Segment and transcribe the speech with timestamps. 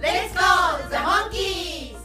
[0.00, 1.96] Let's go, the monkeys!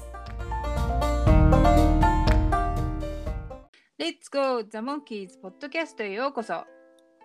[4.00, 4.64] Let's go!
[4.64, 6.64] The Monkeys ポッドキャストへようこそ。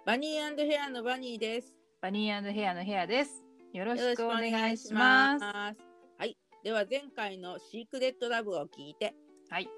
[0.04, 1.74] バニーヘアのバニーです。
[2.02, 3.42] バニーヘアのヘアです。
[3.72, 5.76] よろしくお願願いしいしまます。
[5.76, 5.82] す
[6.18, 6.36] はい。
[6.62, 9.14] では前回のシークレットラブを聞いて。
[9.48, 9.68] はい。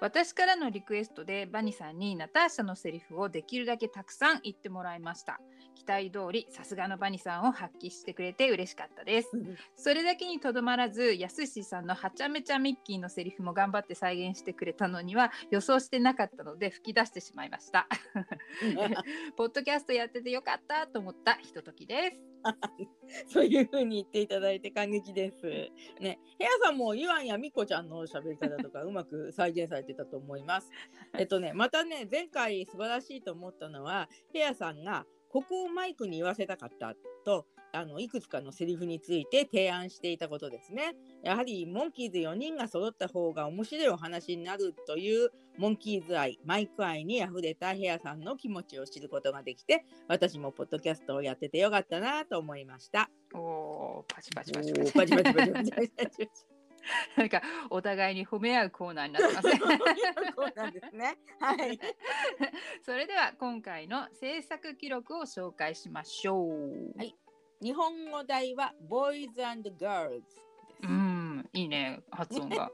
[0.00, 5.40] 私からのリクエストでバニさんにナターシャのセリフをできるだけたくさん言ってもらいました
[5.74, 9.30] 期待通りさすがのバニさんを発揮してくれて嬉しかったです
[9.76, 17.88] それだけにとどまらずやすしさんのはちゃめちゃミッキーのセリフも頑張って再現してくれたのには予想してなかったので吹き出してしまいました
[19.36, 22.34] ポッドキャストやっててよかったと思ったひとときです
[23.28, 25.46] そういう風に言っていただいて感激です。
[26.00, 30.70] ね、ヘアさんもイワンやミコちゃんの喋り方とか うまく再現されてたと思います。
[31.18, 40.94] えっとね、またね、前回素晴らしいと思ったのは、ヘアさんがここをマイクに言わせたかったと、あのいくつかのセリフについて提案していたことですね。
[41.24, 53.10] やはりモンキーズ4人が揃った方が面白いお話になるというモンキーズ愛、マイク愛にあふれたヘアさんの気持ちを知ることができて、私もポッドキャストをやっててよかったなと思いました。
[53.34, 56.53] おーパチパチパチパチパチパチパチパチパチ
[57.16, 59.60] なんかお互いに褒め合うコーナーになってますね
[60.36, 61.18] そうなんですね。
[61.40, 61.80] はい。
[62.82, 66.98] それでは今回の制作記録を紹介しましょう。
[66.98, 67.14] はい
[67.64, 70.36] 日本語題は Boys and Girls です。
[70.82, 71.13] うん、
[71.52, 72.70] いいね、発音が。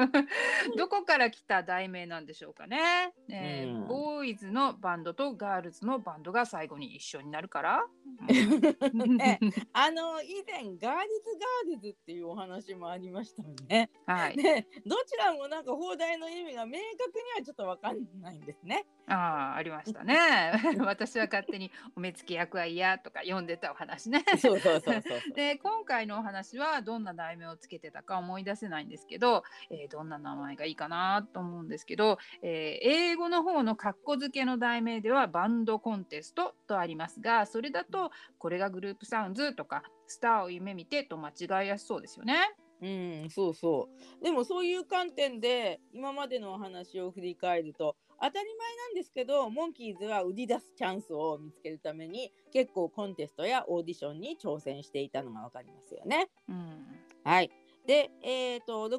[0.76, 3.12] どこから来た題名なんでしょうかね。
[3.28, 7.86] ねうんボーイズのバンドとガールズのバンドが最後に一緒になるから。
[8.26, 9.40] ね
[9.72, 13.90] あの以前ガールズガールズっていうお話もありましたよね。
[14.06, 14.36] はい。
[14.36, 18.86] ね、どちらもなんか放題の意味が明確にはちょっとわかんないんですね。
[19.08, 20.16] ああ、ありましたね。
[20.80, 24.24] 私は勝手にお目付け役は嫌とか読んでたお話ね。
[24.38, 25.34] そうそうそうそう。
[25.34, 42.34] で今回のお話はどんな題名をつけてたか思い出せないんですけど、えーどんな名前がいいかなと思うんですけど、えー英語の方のカッコ付けの題名ではバンドコンテストとありますがそれだとこれがグループサウンズとかスターを夢見てと間違いやすそうですよね。
[42.82, 43.88] うん、そうそ
[44.20, 44.24] う。
[44.24, 56.28] でもそういう観点で今までのお話を振り返ると当たり前なんですけどモンキーズは売り出すチャンスを見つけるために結構コンテストやオーディションに挑戦していたのがわかりますよね。
[56.48, 56.86] うん
[57.24, 57.50] はい。
[57.86, 58.92] で、えっ、と68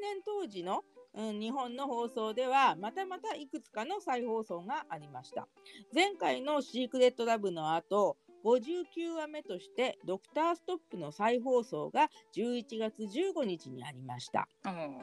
[0.00, 0.84] 年当時の、
[1.14, 5.48] うん、日本の放送ではまたまたいくつかの再放送がありました。
[5.94, 14.48] 前回のシークレットラブの後59話目としてドクターストップの再放送が11月15日にありました。
[14.64, 14.98] うん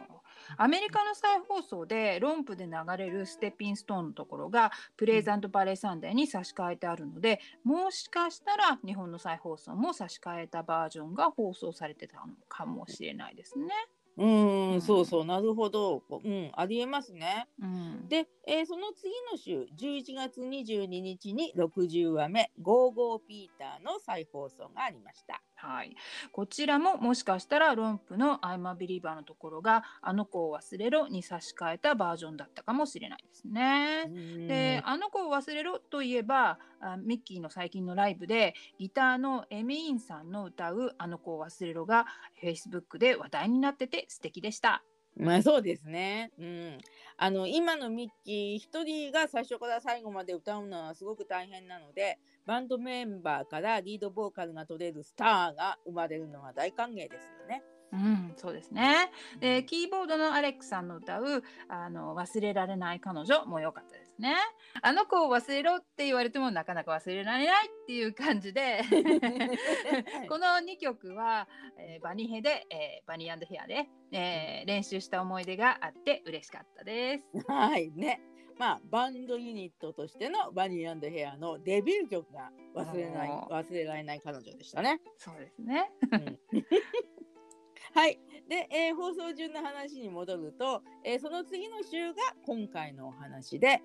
[0.58, 13.68] アメリカの再放送でロンプで流れるステッピンストーンのところがプレイザントバレーサンデーに差し替えてあるので、もしかしたら日本の再放送も差し替えたバージョンが放送されてたのかもしれないですね。
[14.18, 16.04] うーん、うんそうそう、なるほど。
[16.10, 17.48] うん、ありえますね。
[17.60, 25.42] うん、で、えーその次の週、11月22日に60話目、ゴーゴーピーターの再放送がありました。
[25.56, 25.96] はい、
[26.32, 34.06] こちらももしかしたら romp の「I'm a Believer」のところが「あの子を忘れろ」に差し替えたバージョンだったかもしれないですね。
[34.48, 36.60] で「あの子を忘れろ」といえば
[36.94, 42.06] あミッキーの最近のライブでギターのエミーンさんの歌う「あの子を忘れろ」が
[42.42, 44.84] Facebook で話題になってて素敵でした。
[45.18, 46.32] まあそうですね。
[46.38, 46.78] うん。
[47.18, 57.64] あの今のミッキー一人が最初から最後まで歌うのはすごく大変なので、バンドメンバーからリードボーカルが取れるスターが生まれるのは大歓迎ですよね。
[57.94, 59.10] うん、そうですね。
[59.40, 64.36] で、キーボードのアレックさんの歌うあの忘れられない彼女も良かったですね。
[64.82, 68.82] あの子を忘れろって言われてもなかなか忘れられないっていう感じで
[70.30, 71.48] この2曲は、
[71.78, 77.46] えーバニヘで、えーバニーヘアで、えー練習した思い出があって嬉しかったです。
[77.48, 78.22] はいね。
[78.58, 85.02] まあバンドユニットとしてのバニーヘアのデビュー曲が忘れない忘れられない彼女でしたね。
[85.18, 85.92] そうですね。
[86.12, 86.40] うん
[87.94, 88.20] はい。
[88.48, 93.82] で、えー放送順の話に戻ると、えーその次の週が今回のお話で、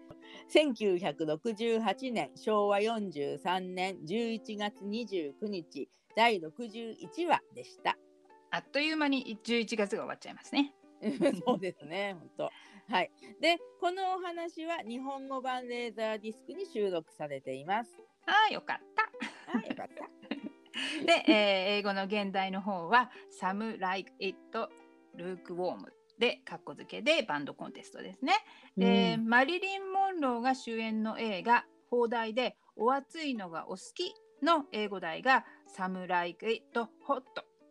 [0.52, 7.96] 1968年、昭和43年11月29日、第61話でした。
[8.50, 10.74] あっという間に11月が終わっちゃいますね。
[11.46, 12.50] そうですね、本当。
[12.92, 13.10] はい。
[13.40, 17.90] で、このお話は日本語版レーザーディスクに収録されています。
[18.26, 19.58] ああ、よかった。
[19.58, 20.39] あ、よかった。
[21.06, 23.10] で、えー英語の現代の方は
[23.40, 24.36] 「Some Like It
[25.16, 25.84] Lukewarm」
[26.18, 28.34] でカッコ付けでバンドコンテストですね。
[28.76, 35.44] で、うんマリリン・モンローが主演の映画放題で「お熱いのがお好き」の英語題が
[35.76, 37.22] 「Some Like It Hot」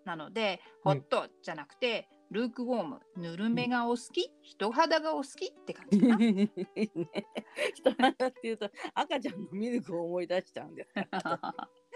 [0.05, 6.17] なので「うんホット」じゃなくて「ルークウォーム」「ぬるめがお好き」「人肌がお好き」って感じかな。
[6.17, 6.49] ね、
[7.75, 10.93] 人肌っていうと赤ちゃんのミルクを思い出しちゃうんです。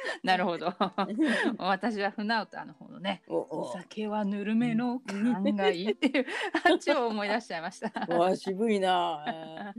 [0.23, 0.73] なるほど。
[1.57, 3.71] 私はフナウターの方のねお。
[3.73, 6.25] 酒はぬるめの勘がいいっていう
[6.69, 8.15] あっちを思い出しちゃいました。
[8.15, 9.73] わあ渋いな。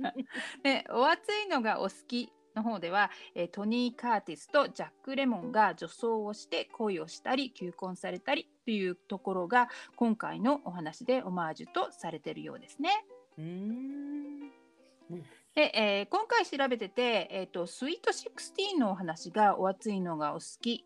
[0.62, 13.05] でお熱いのがお好きの方では、えートニー・カーティスとジャック・レモンが女装をして恋をしたり求婚されたりというところが今回のお話でオマージュとされているようですね。
[13.38, 14.53] うーん。
[15.55, 20.85] で、えー今回調べてて、えーとスイート16のお話がお熱いのがお好き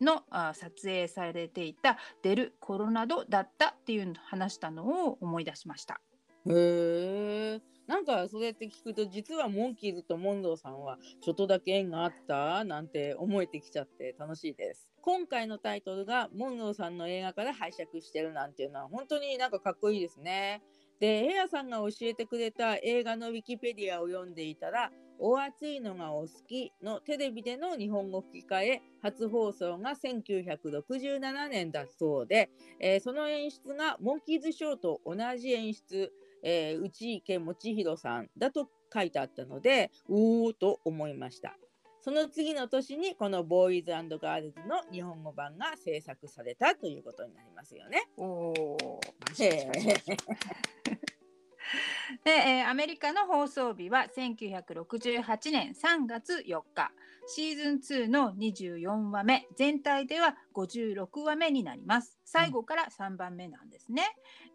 [0.00, 6.00] のあ撮影されていたデル・コロナドだったっていうの話したのを思い出しました。
[6.46, 7.60] へえ。
[7.86, 14.88] なんかそれって聞くと実はモンキーズとモンドーさんはちょっとだけ縁があったなんて思えてきちゃって楽しいです。
[15.02, 20.62] 今回のタイトルがモンドーさんの映画から拝借してるなんていうのは本当になんかかっこいいですね。
[21.00, 32.50] で、ヘアさんが教えてくれた映画のウィキペディアを読んでいたら、お熱いのがお好きのテレビでの日本語吹き替え初放送が1967年だそうで、
[32.80, 36.12] えーその演出がモンキーズショーと同じ演出、
[36.42, 41.56] えー内池もちひろさんだと書いてあったので、おーと思いました。
[42.04, 48.10] その次の年にこのボーイズガールズの日本語版が制作されたということになりますよね。
[52.22, 56.92] で、えーアメリカの放送日は1968年3月4日。
[57.26, 57.72] シーズ
[58.02, 59.48] ン2の24話目。
[59.56, 62.18] 全体では56話目になります。
[62.26, 64.02] 最後から3番目なんですね、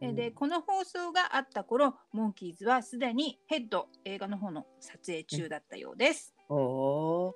[0.02, 0.34] うん。
[0.34, 7.34] この放送があった頃モンキーズはすでにヘッド映画の方の撮影中だったようです、おー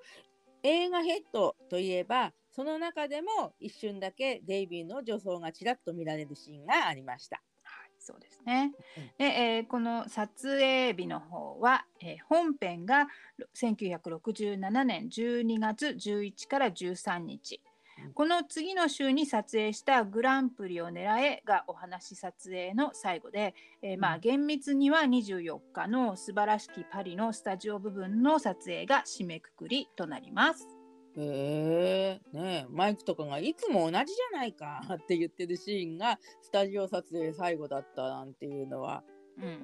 [0.63, 7.41] 映画ヘッドといえばその中でも一瞬だけデイビーの女装がちらっと見られるシーンがありました。
[7.63, 9.03] はい、そうですねうん。
[9.17, 13.07] で、えーこの撮影日の方は、えー本編が
[13.55, 17.61] 1967年12月11から13日。
[18.03, 18.13] うん。
[18.13, 30.67] この次の週に撮影したグランプリを狙えがお話撮影の最後で、えーまあうん厳密には24日の素晴らしきパリのスタジオ部分の撮影が締めくくりとなります。
[31.15, 32.37] へえ。
[32.37, 32.67] ねえ。
[32.69, 39.12] マイクとかがいつも同じじゃないかって言ってるシーンがスタジオ撮影最後だったなんていうのはうん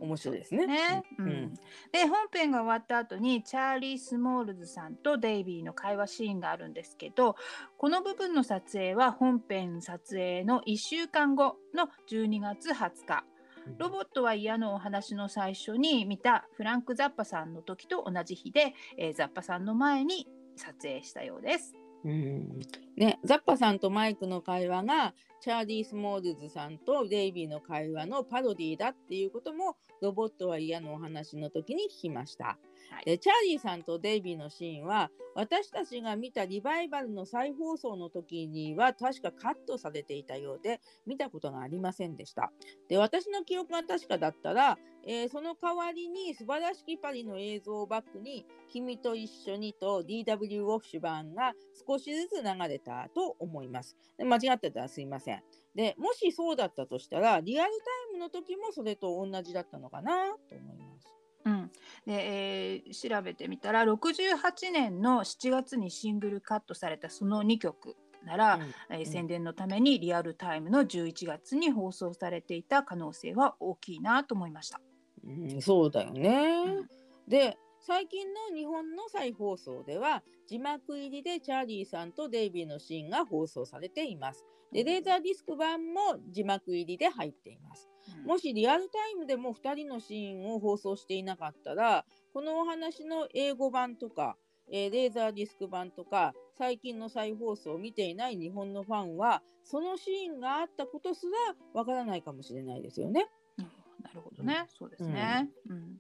[0.02, 0.68] 面白いですね。
[0.68, 1.04] ね。
[1.18, 1.30] ううん。
[1.30, 1.54] ん。
[1.92, 7.36] で本編が終わった後にチャーリー・スモールズさんとデイビーの会話シーンがあるんですけど
[7.78, 13.24] この部分の撮影は本編撮影の1週間後の12月20日。
[13.78, 21.76] ロボットは嫌のお話の最初に見たフランク・ザッパさんの時と同じ日で、えーザッパさんの前に撮影したようです。
[22.04, 22.60] うん。
[22.96, 32.46] ね、ザッパさんとマイクの会話がチャーリー・スモールズさんとデイビーの会話のパロディだっていうこともロボットは嫌のお話の時に聞きました。
[32.46, 42.52] はいでチャーリーさんとデイビーのシーンは私たちが見たリバイバルの再放送の時には確かカットされていたようで見たことがありませんでした。
[42.90, 50.64] で私の記憶が確かだったら、えーその代わりに素晴らしきパリの映像をバックに君と一緒にと D.W.
[50.64, 51.54] Washburn が
[51.88, 53.96] 少しずつ流れたと思います。
[54.18, 55.29] で間違ってたらすいません。
[55.76, 57.78] でもしそうだったとしたらリアルタ
[58.12, 60.12] イムの時もそれと同じだったのかな？
[60.50, 61.08] と思います。
[61.46, 61.72] うん、
[62.06, 62.14] で、
[62.76, 67.96] えー調べてみたら68年の7月にシングルカットされたその2曲
[68.26, 74.82] なら、うんえー宣伝のためにリアルタイムの11月に放送されていた可能性は大きいなと思いました。
[75.26, 76.64] うん、そうだよね。
[76.66, 76.90] うん
[77.28, 84.46] で最近の日本の再放送では字幕入りでチャーリーさんとデイビーのシーンが放送されています。
[84.72, 87.90] でレーザーディスク版も字幕入りで入っています。
[88.26, 94.36] もしリアルタイムでも2人のシーンを放送していなかったらこのお話の英語版とか、
[94.72, 103.28] えーレーザーディスク版とか最近の再放送を見ていない日本のファンはそのシーンがあったことすらわからないかもしれないですよね。
[103.58, 103.66] うん
[104.02, 105.50] なるほどね、そうですね。
[105.70, 105.98] うん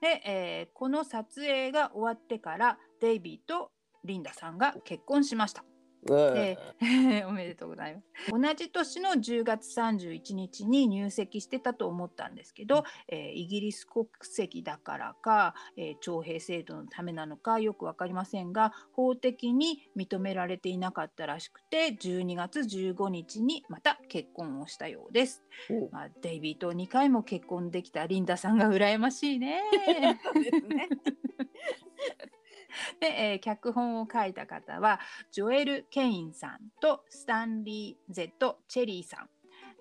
[0.00, 3.70] で、えーこの撮影が終わってからデイビーと
[4.04, 5.64] リンダさんが結婚しました。
[6.02, 6.58] で
[7.26, 8.30] おめでとうございます。
[8.30, 25.44] 同じ年の10月31日に入籍してたと思ったんですけど、えーイギリス国籍だからか、えー徴兵制度のためなのかよく分かりませんが法的に認められていなかったらしくて12月15日にまた結婚をしたようです。
[25.70, 29.62] おまあ、デイビーと2回も結婚できたリンダさんが羨ましいね。
[30.34, 30.88] ですね。
[33.00, 35.00] で、えー脚本を書いた方は
[35.30, 39.28] ジョエル・ケインさんとスタンリー・ゼット・チェリーさん。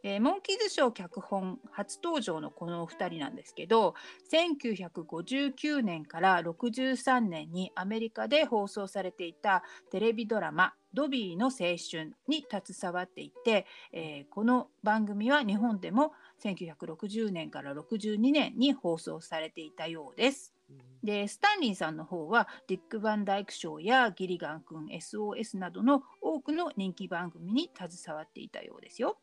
[0.04, 3.96] えーモンキーズショー脚本初登場のこのお二人なんですけど
[4.32, 20.59] 1959年から63年にアメリカで放送されていたテレビドラマ「ドビーの青春」に携わっていて、えーこの番組は日本でも1960年から62年に放送されていたようです。
[21.04, 29.18] でスタンリーさんの方はディック・バンダイク賞やギリガン君 SOS などの多くの人気番組に携わっていたようですよ。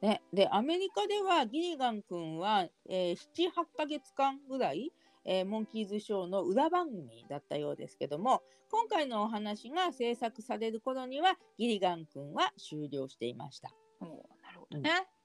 [0.00, 4.92] ね、でアメリカではギリガン君は、えー、78ヶ月間ぐらい、
[5.24, 13.70] えーモンキーズショーの裏番組だったようですけども今回のお話が制作される頃にはギリガン君は終了していました。
[14.00, 14.90] なるほどね。
[14.90, 15.17] うん、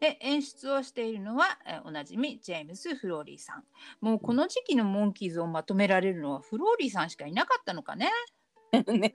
[0.00, 3.64] で演出をしているのは、えーおなじみジェームス・フローリーさん。
[4.00, 8.10] もうこの時期のモンキーズをまとめられるのはフローリーさんしかいなかったのかね。
[8.72, 9.12] ね、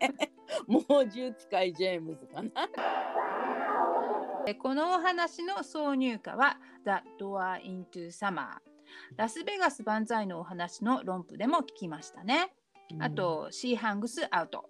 [0.68, 2.52] 猛獣使いジェームズかな。
[4.46, 6.92] でこのお話の挿入歌は「The
[7.24, 8.60] Door into Summer」。
[9.18, 12.54] ラスベガス万歳のお話の論譜でも聞きましたね。
[13.00, 14.70] あと、シーハングスアウト。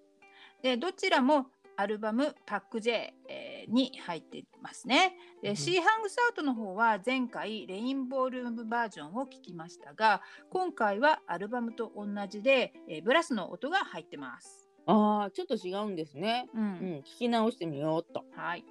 [0.63, 3.37] で、どちらもアルバムパック J、えー
[3.68, 5.16] に入ってますね。
[5.42, 14.68] で、うんシーハングスアウトの方は前回レインボールームバージョンを聞きましたが、今回はアルバムと同じで、えーブラスの音が入ってます。
[14.86, 16.50] ああ、ちょっと違うんですね。
[16.54, 18.26] う、うんん、聞き直してみようっと。
[18.36, 18.64] はい。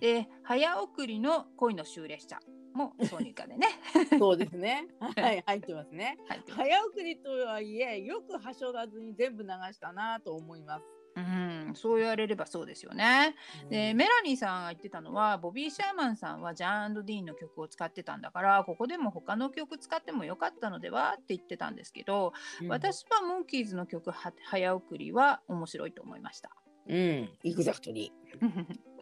[0.00, 2.40] で、早送りの恋の終列車
[2.74, 3.68] も挿入歌でね。
[4.18, 4.88] そうですね。
[4.98, 6.18] はい、入ってますね。
[6.46, 10.84] す早送りとはいえ、よくはしょらずに全部流したなと思います。
[11.14, 13.34] うん、そう言われればそうですよね。
[13.68, 26.50] でうんメラニーさんが言ってたのはボビー・シャーマンさんはジャンディーンの曲を使ってたんだからここでも他の曲使ってもよかったのではって言ってたんですけど、うん私はモンキーズの曲は早送りは面白いと思いました。
[26.88, 28.12] うん、エグザクトリ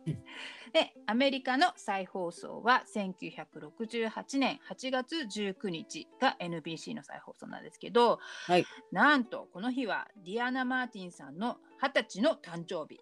[0.73, 13.01] でアメリカの再放送は1968年8月19日が NBC の再放送なんですけど、はいなんとこの日はディアナ・マーティンさんの20歳の誕生日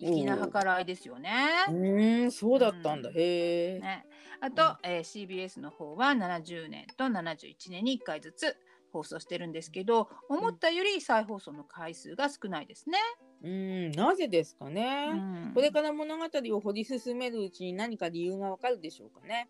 [0.00, 1.30] 粋な計らいですよね。
[1.68, 1.72] ー。
[1.72, 3.10] うーん、そうだったんだ。
[3.10, 3.80] うんへえ。
[3.80, 4.06] ね、
[4.40, 8.56] あと、えー CBS の方は70年と71年に1回ずつ
[8.92, 12.98] 放送してるんですけど思ったより再放送の回数が少ないですね。
[13.42, 15.10] うん、なぜですかね。
[15.12, 19.48] うんこれから物語を掘り進めるうちに何か理由がわかるでしょうかね。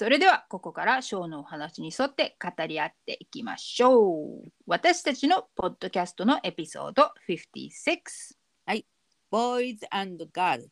[0.00, 4.50] それではここからショーのお話に沿って語り合っていきましょう。
[4.66, 8.40] 私たちのポッドキャストのエピソード56。
[9.30, 10.68] Boys and Girls。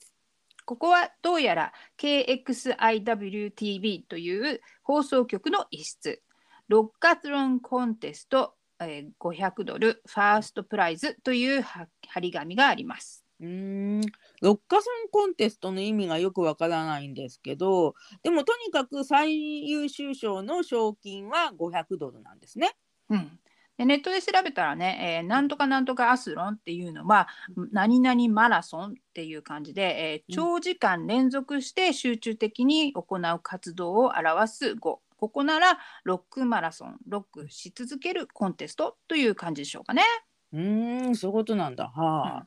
[0.65, 6.23] ここはどうやら KXIWTV という放送局の一室。
[6.69, 13.25] ロッカトロンコンテスト、えー500ドルファーストプライズというは張り紙があります。
[13.41, 14.01] うーん、
[14.43, 22.77] ロッカソンコンテストの意味がよくわからないんですけど、でもとにかく最優秀賞の賞金は500ドルなんですね。
[23.09, 23.39] うん、
[23.79, 27.29] でネットで調べたらね、えーなんとかなんとかアスロンっていうのは
[27.73, 35.01] 何々マラソンっていう感じで、えー長時間連続して集中的に行う活動を表す語。
[35.17, 40.03] ここならロックマラソン、ロックし続けるコンテストという感じでしょうかね。
[40.53, 41.89] うーん、そういうことなんだ。
[41.89, 42.47] はあ。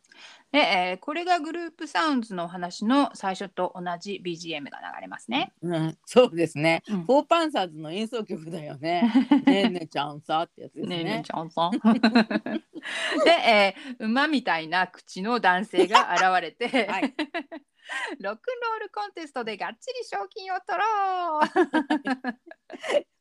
[0.52, 5.54] で、えーこれがグループサウンズのお話の最初と同じ BGM が流れますね。
[5.62, 6.84] うん、そうですね。
[6.90, 9.04] うんフォーパンサーズの演奏曲だよね。
[9.46, 10.98] ねえねえちゃんさってやつですね。
[10.98, 11.72] ねえねえちゃんさん。
[13.24, 17.14] で、えー馬みたいな口の男性が現れて、はい
[18.20, 22.38] ロックンロールコンテストでがっちり賞金を取ろう、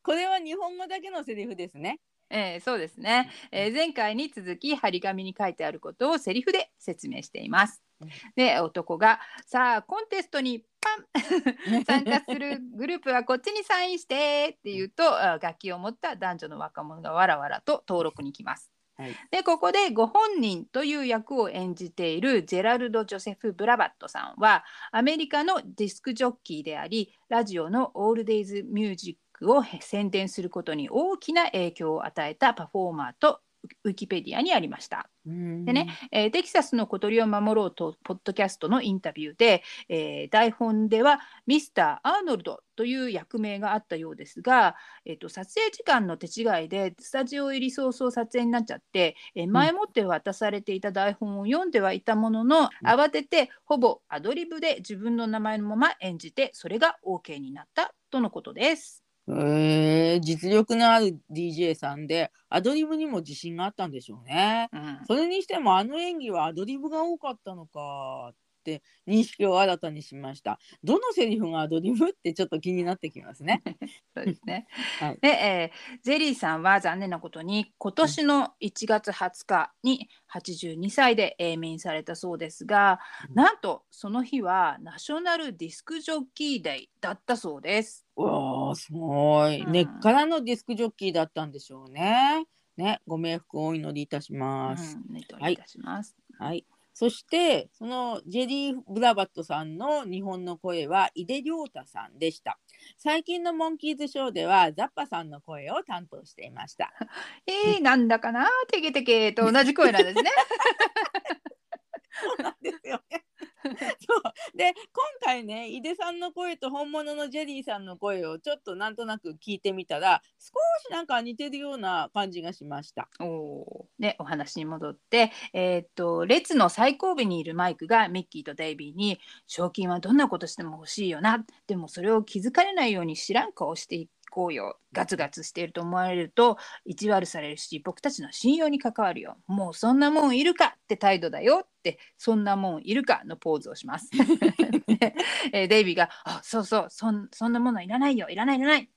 [0.03, 1.99] これは日本語だけのセリフですね。
[2.31, 8.09] えーそうですね、えー前回に続き張り紙に書いてあることをセリフで説明していますうん。
[8.35, 18.71] で男が「さあコンテストにパン 参加するグループはこっちにサインして」って言うと あ楽器を持った男女の若者がわらわらと登録に来ます。
[18.97, 33.41] はいでここでご本人という役を演じているジェラルド・ジョセフ・ブラバットさんはアメリカのディスクジョッキーでありラジオのオールデイズ・ミュージックを宣伝することに大きな影響を与えたパフォーマーと
[33.83, 35.07] ウィキペディアにありました。
[35.23, 35.31] で
[35.71, 59.00] ね、えーテキサスの小鳥を守ろうとポッドキャストのインタビューで、えー台本ではミスター・アーノルドという役名があったようですが、えー、と撮影時間の手違いでスタジオ入り早々撮影になっちゃって、えー前もって渡されていた台本を読んではいたものの、うん慌ててほぼアドリブで自分の名前のまま演じてそれが OK になったとのことです。
[59.27, 64.69] えー、実力のある DJ さんでアドリブにも自信があったんでしょうね。
[64.73, 70.59] うんそれにしてもあの演技はアドリブが多かったのかって認識を新たにしました。
[70.83, 73.63] どのセリフがアドリブってちょっと気になってきますね。
[74.15, 74.67] そうですね。
[75.01, 82.99] はいで、えーゼリーさんは残念なことに今年の1月20日に82歳で永眠されたそうですが、
[83.29, 88.05] うんなんとその日はナショナルディスクジョッキーデーだったそうです。
[88.15, 92.45] うわーすごい、うん根っからのディスクジョッキーだったんでしょうね。
[92.77, 94.97] ね、ご冥福をお祈りいたしうん、ます。
[95.09, 96.15] お願いいたします。
[96.39, 96.65] はい。
[97.01, 102.59] そしてそのジェリー・ブラバットさんの日本の声は井出亮太さんでした。
[102.99, 106.93] 最近のモンキーズショーではザッパさんの声を担当していました。
[107.47, 108.47] えー、なんだかな？
[108.71, 110.29] テケテケと同じ声なんですね。
[112.21, 113.25] そうなんですよね。
[113.99, 114.17] そ
[114.53, 114.57] う。
[114.57, 120.53] で今回ね井出さんの声と本物のジェリーさんの声をちょっとなんとなく聞いてみたら少
[120.87, 123.09] しなんか似てるような感じがしました。
[123.19, 131.45] おでお話に戻って、えーっと列の最後尾にいるマイクがミッキーとデイビーに「賞金はどんなことしても欲しいよな。
[131.67, 139.37] でもそれを気づかれないように知らん顔していこうよガツガツしていると思われると意地悪されるし僕たちの信用に関わるよ。
[139.47, 144.09] もうそんなもんいるかって態度だよ」って「そんなもんいるか」のポーズをします。
[144.09, 144.17] で
[145.53, 148.29] えーデイビーが「あそうそうそんそんなものいらないよ。
[148.29, 148.89] いらないいらない」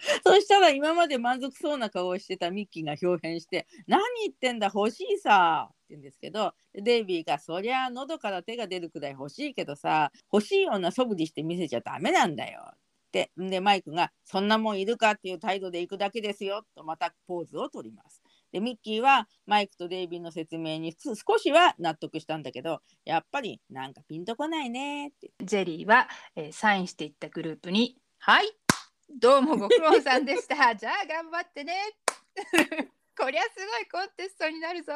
[0.24, 12.78] そしたら今まで満足そうな顔をしてたミッキーが表変して「何言ってんだ欲しいさ」って言うんですけどでデイビーが「そりゃあ喉から手が出るくらい欲しいけどさ欲しいような素振りして見せちゃダメなんだよ」っ
[13.10, 18.22] てんでマイクが「そんなもんいるか?」っていう態度で行くだけですよとまたポーズを取ります。
[18.52, 28.50] でミッキーはマイクとデイビーの説明にす少しは納得したんだけどやっぱりなんかピンとこないねってジェリーは、えーサインしていったグループに「はい
[29.08, 31.74] どうもご苦労さんでした じゃあ頑張ってね」
[33.16, 34.92] こりゃすごいコンテストになるぞ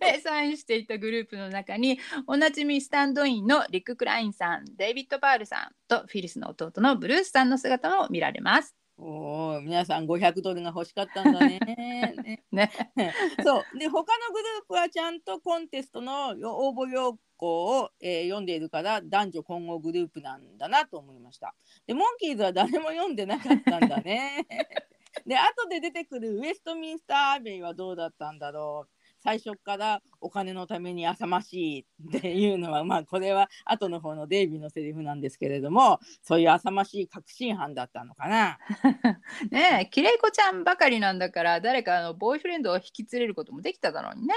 [0.00, 8.74] でサインしていたグループの中におなじみスタンドインのリック・クラインさんデイビッド・パールさんとフィリスの弟のブルースさんの姿も見られます。
[8.98, 11.58] おー皆さん500ドルが欲しかったんだね。
[12.52, 21.54] ねね、そうで他のグループはちゃんとコンテストの応募要項を、えー読んでいるから男女混合グループなんだなと思いました。
[21.86, 24.46] でモンキーズは誰も読んでなかったんだね。
[25.26, 29.01] で後で出てくるウエストミンスターアベイはどうだったんだろう。
[29.22, 38.58] 最初からお金のために浅ましいっていうのはまあこれは後の方のデイビーのセリフなんですけれどもそういう浅ましい確信犯だったのかな。
[39.50, 44.34] ねえきれいこちゃんばかりなんだから誰かあのボーイフレンドを引き連れることもできただろうにね。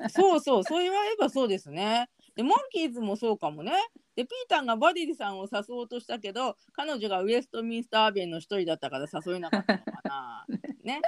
[0.00, 2.08] うん、そうそう、そう言われればそうですね。
[2.34, 3.72] で、モンキーズもそうかもね。
[4.14, 10.46] で、ピーターがバディリさんを誘おうとしたけど、彼女がウエストミンスターアベイの一人だったから誘えなかったのかな。
[10.82, 11.00] ね。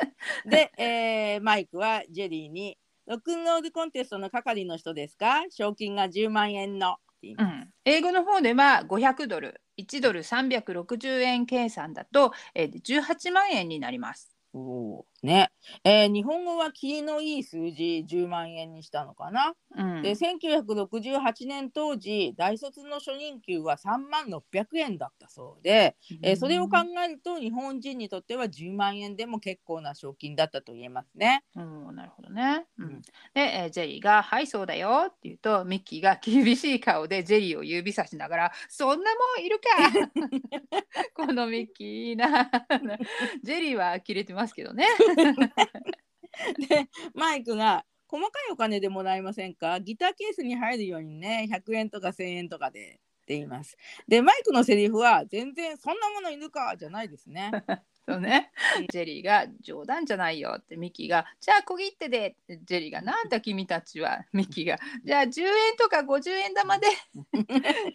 [0.47, 5.45] で、えーマイクはジェリーに、ロックンロールコンテストの係の人ですか？
[5.51, 6.97] 賞金が10万円の。
[7.23, 14.35] うん、英語の方では500ドル1ドル360円計算だと、えー、18万円になります。
[14.55, 15.51] おーね、
[15.85, 19.55] えー日本語はキリのいい数字10万円にしたのかな？
[19.77, 31.45] うん、で1968年当時大卒の初任給は3万600円だったそうで、えーそれを考えると日本人にとっては10万円でも結構な賞金だったと言えますね。
[31.57, 32.65] うん、なるほどね。
[32.79, 33.03] ううんん、
[33.35, 40.11] で、えージェリーが「はいそうだよ」って言うとミッキーが厳しい顔でジェリーを指さしながら「そんなもんいるか!
[41.15, 42.51] 」このミッキーいいな。
[43.43, 44.87] ジェリーはキレてますけどね。
[46.69, 49.81] でマイクが「細かいお金でもらえませんか？
[49.81, 53.77] ギターケースに入るようにね100円とか1000円とかで」って言います。
[54.09, 57.51] でマイクのセリフは全然「そんなものいるか!」じゃないですね。
[58.09, 58.51] そうね。
[58.91, 64.25] ジェリーが冗談じゃないよってミッキーがじゃあ小切手でってジェリーがなんだ君たちは？
[64.33, 66.89] ミッキーがじゃあ10円とか50円玉で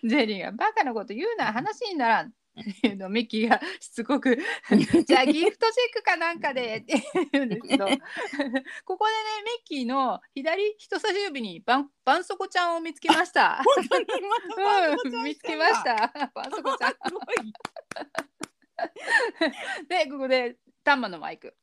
[0.04, 2.34] ジェリーがバカなこと言うな話にならん
[2.98, 4.38] のをミッキーがしつこく
[5.06, 7.92] じゃあギフトチェックかなんかでって言うんですけどこ
[8.98, 13.62] こでねミッキーの左人差し指にバンバンソコちゃんを見つけました。
[15.14, 16.30] うんん、見つけました。
[16.34, 16.94] バンソコちゃん。
[19.88, 21.56] でここでタンマのマイク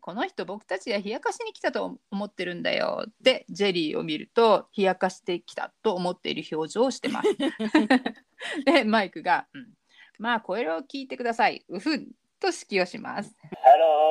[0.00, 7.28] この人僕たちが冷やかしに来たと思ってるんだよってジェリーを見ると冷やかしてきたと思っている表情をしてます。
[8.66, 9.68] でマイクが、うん
[10.20, 11.64] 「まあこれを聞いてください。
[11.68, 13.34] うふん」と指揮をします。
[13.64, 14.04] Hello.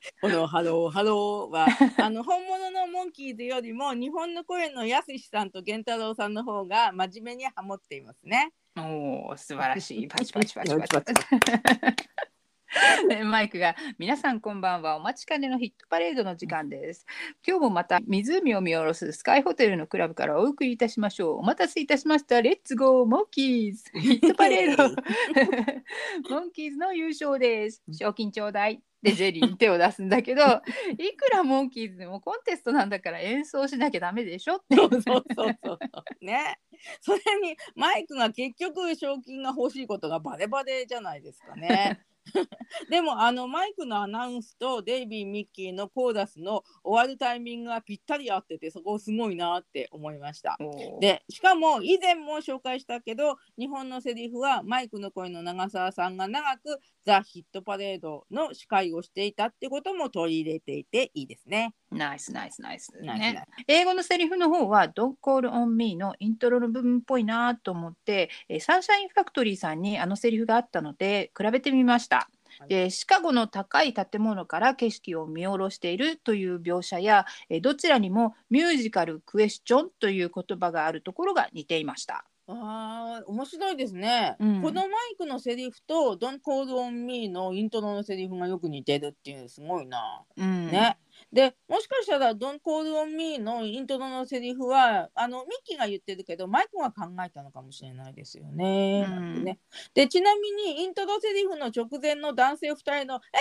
[0.20, 1.66] このハローハローは
[1.98, 8.52] あの本物のモンキーズよりも日本の声のやすしさんと源太郎さんの方が真面目にハモっていますね。
[8.76, 10.06] おお素晴らしい。
[10.08, 11.14] パチパチパチパチパチ。
[13.24, 14.96] マイクが「皆さんこんばんは。
[14.96, 17.06] お待ちかねのヒットパレードの時間です。
[17.46, 21.38] 今日もまた湖を見下ろすスカイホテルのクラブからお送りいたしましょう。
[21.38, 22.42] お待たせいたしました。
[22.42, 23.84] レッツゴーモンキーズ。
[23.98, 24.88] ヒットパレード。
[26.30, 27.82] モンキーズの優勝です。
[27.90, 30.42] 賞金ちょうだいでジェリーに手を出すんだけど
[30.98, 35.02] いくらモンキーズでもコンテストなんだから演奏しなきゃダメでしょってそうそう
[35.34, 35.78] そうそう。
[36.24, 36.58] ね。
[37.00, 42.00] それにマイクが結局賞金が欲しいことがバレバレじゃないですかね。
[42.90, 50.58] でもあのマイクのアナウンスとデイビー・ミッキーのコーダスの終わるタイミングがぴったり合っててそこすごいなって思いました。
[51.00, 61.74] でしかも以前も紹介したけど日本のセリフはマイクの声の長澤さんが長くザ・ヒットパレードの司会をしていたってことも取り入れていていいですね。
[61.90, 62.92] ナイスナイスナイス。
[63.00, 72.17] ナイスね、英語のセリフの方は「Don't call on me」のイントロの部分っぽいなと思って、えーサンシャインファクトリーさんにあのセリフがあったので比べてみました。
[72.66, 82.24] でシカゴの高い建物から景色を見下ろしているという描写やえーどちらにもミュージカルクエスチョンという言葉があるところが似ていました。
[82.50, 90.24] あー面白いですね、うんこのマイクのセリフと「Don't Call on Me」のイントロのセリフがよく似てるっていうのすごいな。
[90.34, 90.96] うん、ね。
[91.32, 99.04] でもしかしたら「Don't Call on Me」のイントロのセリフはあのミッキーが言ってるけどマイクが考えたのかもしれないですよね。
[99.06, 99.58] うんね
[99.92, 103.20] でちなみにイントロセリフの直前の男性2人の「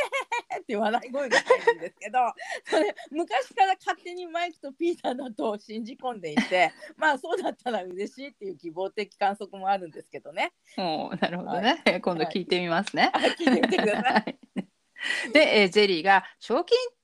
[0.52, 2.20] えへへへ」って笑い声が入るんですけど
[2.66, 10.52] それ昔から勝手にマイクとピーターだと信じ込んでいて まあそうだったら嬉しいっていう希望的観測もあるんですけどね。
[10.78, 13.12] おーなるほどね、今度聞いてみますね。
[13.14, 14.14] あ聞いてみてください。
[14.14, 14.38] はい
[15.34, 16.97] で、えージェリーが「賞金えー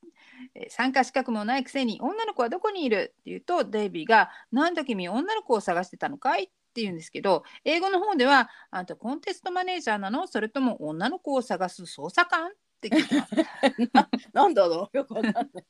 [0.70, 12.52] 参加資格もないくせに女の子はどこにいる?」って言うとデイビーが「なんだ君女の子を探してたのかい?」って言うんですけど英語の方では「あんたコンテストマネージャーなのそれとも女の子を探す捜査官?」っ
[12.82, 13.34] て聞いてます。
[14.34, 14.98] なんだろう？
[14.98, 15.66] よくわかんない。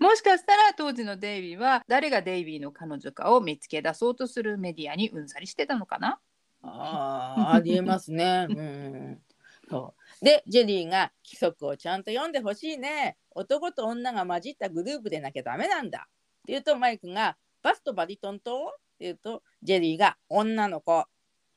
[0.00, 6.18] もしかしたら当時のデイビーは誰がデイビーの彼女かを見つけ出そうとするメディアにうんざりしてたのかな？
[6.62, 8.46] ああ、ありえますね。
[8.48, 9.22] うん。
[9.68, 10.01] そう。
[10.22, 13.16] で、ジェリーが規則をちゃんと読んでほしいね。
[13.32, 16.06] 男と女が混じったグループでなきゃダメなんだ。
[16.08, 16.10] っ
[16.46, 21.04] て言うと、マイクがバスとバリトンとって言うと、ジェリーが女の子。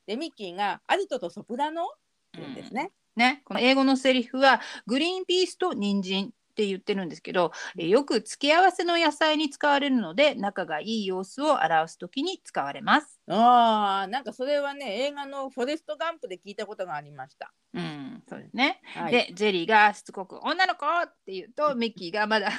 [0.08, 1.86] で、ミッキーがアルトとソプラノ？
[1.86, 1.88] っ
[2.34, 2.92] て言うんですね。
[3.16, 13.20] ね、この英語のセリフはグリーンピースと人参って言ってるんですけど、えーよく付け合わせの野菜に使われるので仲がいい様子を表す時に使われます。
[13.28, 17.52] ああ、なんかそれはね、映画のフォレストガンプで聞いたことがありました。
[17.74, 18.82] うん、そうですね。
[18.84, 22.50] はい、で、ジェリーがしつこく女の子って言うと、ミッキーがまだ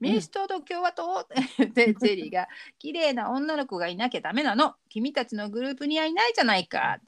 [0.00, 4.74] 民主党と共和党って言って、 ジェリーが綺麗な女の子がいなきゃダメなの。
[4.88, 7.00] 君たちのグループにはいないじゃないか。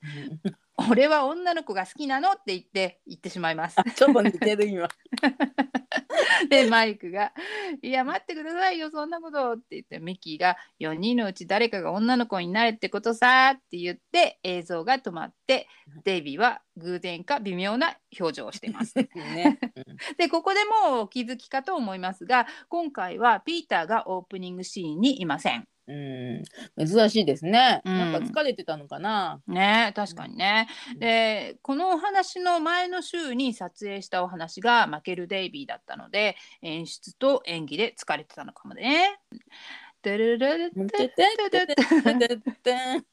[0.90, 2.32] 俺は女の子が好きなの？
[2.32, 3.78] って言って言ってしまいます。
[3.78, 4.88] あちょっと似てる今。
[6.48, 7.32] でマイクが
[7.82, 15.68] 「いや待ってくださいよそんなこと」って言ってミッキーが「4人のうち誰かが女の子になれってことさ」って言って映像が止まって
[16.04, 18.94] デイビーは偶然か微妙な表情をしています。
[19.14, 19.58] ね。
[20.18, 25.68] でここでもうお気づきかと思いますが今回はピーターがオープニングシーンにいません。
[26.76, 27.82] うん、珍しいですね。
[27.84, 29.40] うんなんか疲れてたのかな。
[29.46, 30.68] ね確かにね。
[30.94, 39.18] うんでこのお話の前の週に撮影したお話がマケル・デイビーだったので演出と演技で疲れてたのかもね。
[40.02, 41.14] ドゥルルルルてて
[41.50, 43.11] ててててて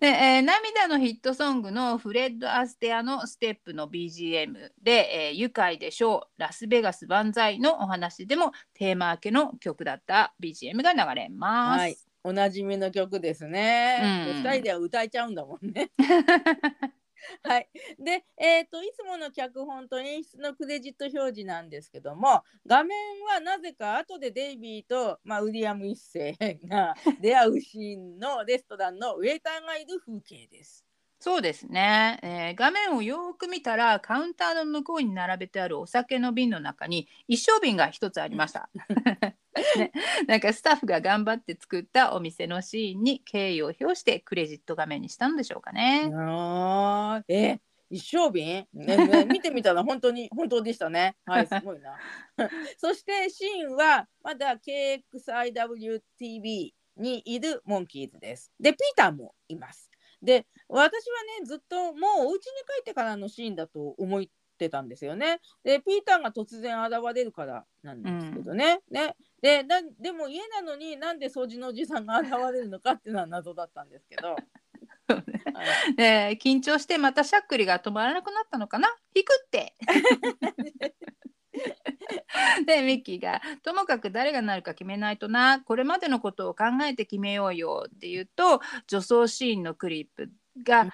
[0.00, 11.80] で、えー涙のヒットソングのフレッド・アステアのステップの BGM で、えー愉快でしょうラスベガス万歳のお話でもテーマ明けの曲だった BGM が流れます。
[11.80, 14.26] はいおなじみの曲ですね。
[14.28, 15.90] うん二人では歌えちゃうんだもんね。
[17.42, 17.68] はい。
[17.98, 30.89] で、えっ、と、いつもの脚本と演出のクレジット表示なんですけども、画面はなぜか後でデイビーと、まあ、ウィリアム一世が出会うシーンのレストランのウェイターがいる風景です。
[31.22, 38.70] そうですね、えー画面をよーく見たらカウンターの向こうに並べてあるお酒の瓶の中に一升瓶が一つありました、
[39.76, 39.92] ね、
[40.26, 51.16] なんかスタッフが頑張って作ったお店のシーンに敬意を表してクレジット画面にしたんでしょうかね、あーえ一升瓶、ねね、 見てみたら本当に本当でしたね。
[51.26, 51.98] はい、すごいな。
[52.78, 58.52] そしてシーンはまだ KXIWTV にいるモンキーズです。
[58.60, 59.89] で、ピーターもいます。
[60.22, 64.24] で、私はね、ずっともうお家に帰ってからのシーンだと思っ
[64.58, 65.40] てたんですよね。
[65.64, 68.80] で、ピーターが突然現れるからなんですけどね。
[68.90, 74.32] ねでだでも家なのになんで掃除のおじさんが現れるのかっていうのは謎だったんですけど。
[74.32, 78.88] はいで緊張してまたしゃっくりが止まらなくなったのかな？
[79.14, 79.74] ヒクって
[82.66, 85.60] でミッキーが「ともかく誰がなるか決めないとな。
[85.60, 90.30] これまでのことを考えて決めようよ」って言うと女装シーンのクリップ
[90.62, 90.90] が流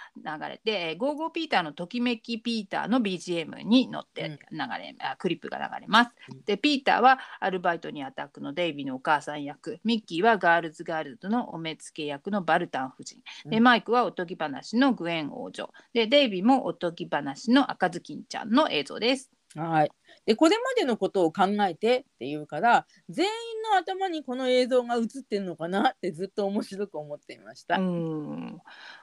[0.49, 6.11] れて「えーゴーゴーピーターのときめきピーター」の BGM に乗って流れ、あクリップが流れます。
[6.33, 6.45] うん。
[6.45, 9.81] でピーターはアルバイトにアタックのデイビーのお母さん役。
[9.85, 13.21] ミッキーはガールズガールズのお目付け役のバルタン夫人。
[13.47, 13.63] でうん。
[13.63, 15.73] マイクはおとぎ話のグエン王女。
[15.93, 19.36] でデイビーもおとぎ話の赤ずきんちゃんの映像です。
[19.57, 19.91] はい。
[20.27, 23.33] で、これまでのことを考えてっていうから、全員
[23.71, 27.79] の頭にこの映像が映ってるのかなってずっと面白く思っていました。
[27.79, 28.61] うん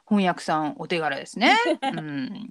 [0.08, 1.56] 翻訳さんお手柄ですね。
[1.82, 2.50] うん、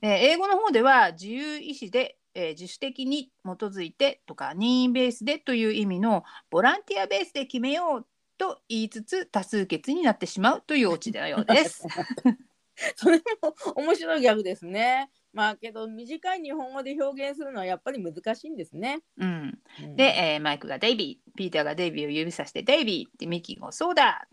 [0.00, 8.06] で英語の方では自由意志で、えー自主的に基づいてとか任意ベースでという意味のボランティアベースで決めよう
[8.38, 11.86] と言いつつ多数決になってしまうというオチのようです。
[12.96, 15.10] それも面白いギャグですね。
[15.34, 19.00] まあけど短い日本語で表現するのはやっぱり難しいんですね。
[19.18, 19.96] うん、うん。
[19.96, 21.24] で、えーマイクがデイビー。
[21.36, 24.28] ピーターがデイビーを指さしてデイビーってミッキーがそうだ。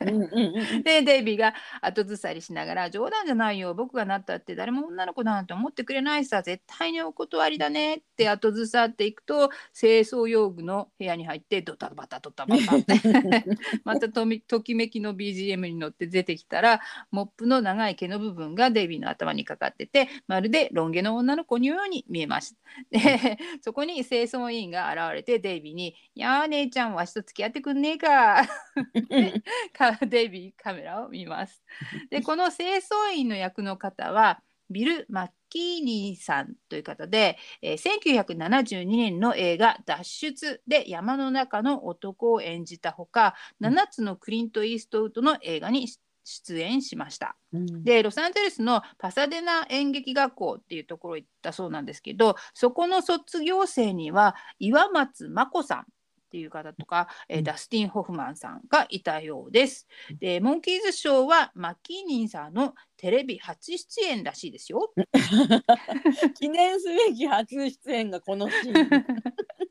[0.00, 3.74] うんうんうん でデイビーが後ずさりしながら冗談じゃないよ。
[3.74, 6.42] 僕がなったって誰も女の子なんて思ってくれないさ。
[6.42, 7.96] 絶対にお断りだね。
[7.96, 12.94] って後ずさっていくと清掃用具の部屋に入ってドタバタドタバタって。
[13.84, 22.58] またとみときめきの BGM に乗って出てきたらモップの長い毛の部分がデイビーの頭にかかっててまるでロン毛の女の子のように見えました。
[22.90, 28.46] でそこに清掃員が現れてデイビーに「やあ姉ちゃんわしと付き合ってくんねえか」
[29.72, 31.62] かデイビーカメラを見ます。
[32.10, 45.88] でこの清掃員の役の方はビル・マッキーニーさんという方で、えー1972年の映画「脱出」で山の中の男を演じたほか7つのクリント・イーストウッドの映画に
[46.28, 47.36] 出演しました。
[47.52, 55.84] うんでロサンゼルスのパサデナ演劇学校っていうところ行ったそうなんですけどそこの卒業生には岩松真子さんっ
[56.30, 59.88] ていう方とか、えダスティン・ホフマンさんがいたようです。
[60.20, 64.92] でモンキーズショーはマッキーニンさんのテレビ初出演らしいですよ。
[66.38, 69.06] 記念すべき初出演がこのシーン。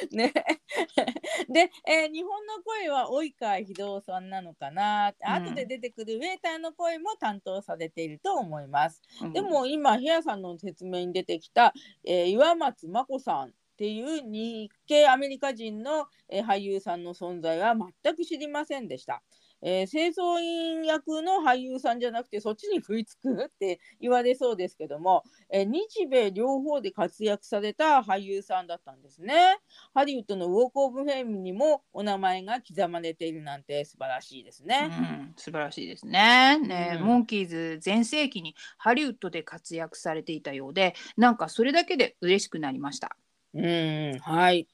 [0.10, 0.32] ね、
[1.48, 9.02] で、えー日本の声は及川秀夫さんなのかな、うん後で出てくるウェイターの声も担当されていると思います。
[9.20, 11.72] うんでも今ヘアさんの説明に出てきた、
[12.04, 19.22] えー岩松真子さんっていう日系アメリカ人の、えー俳優さんの存在は全く知りませんでした。
[19.62, 29.58] えー清掃員役の俳優さんじゃなくてそっちに食いつくって言われそうですけども、えー日米両方で活躍された俳優さんだったんですね。
[29.94, 34.86] ハリウッドのウォーク・オブ・フェイムにもお名前が刻まれているなんて素晴らしいですうね。
[34.86, 43.16] ん、素晴らしいですねね、うんモンキーズ全盛期にハリウッドで活躍されていたようでなんかそれだけで嬉しくなりました。
[43.54, 44.66] うん、はい。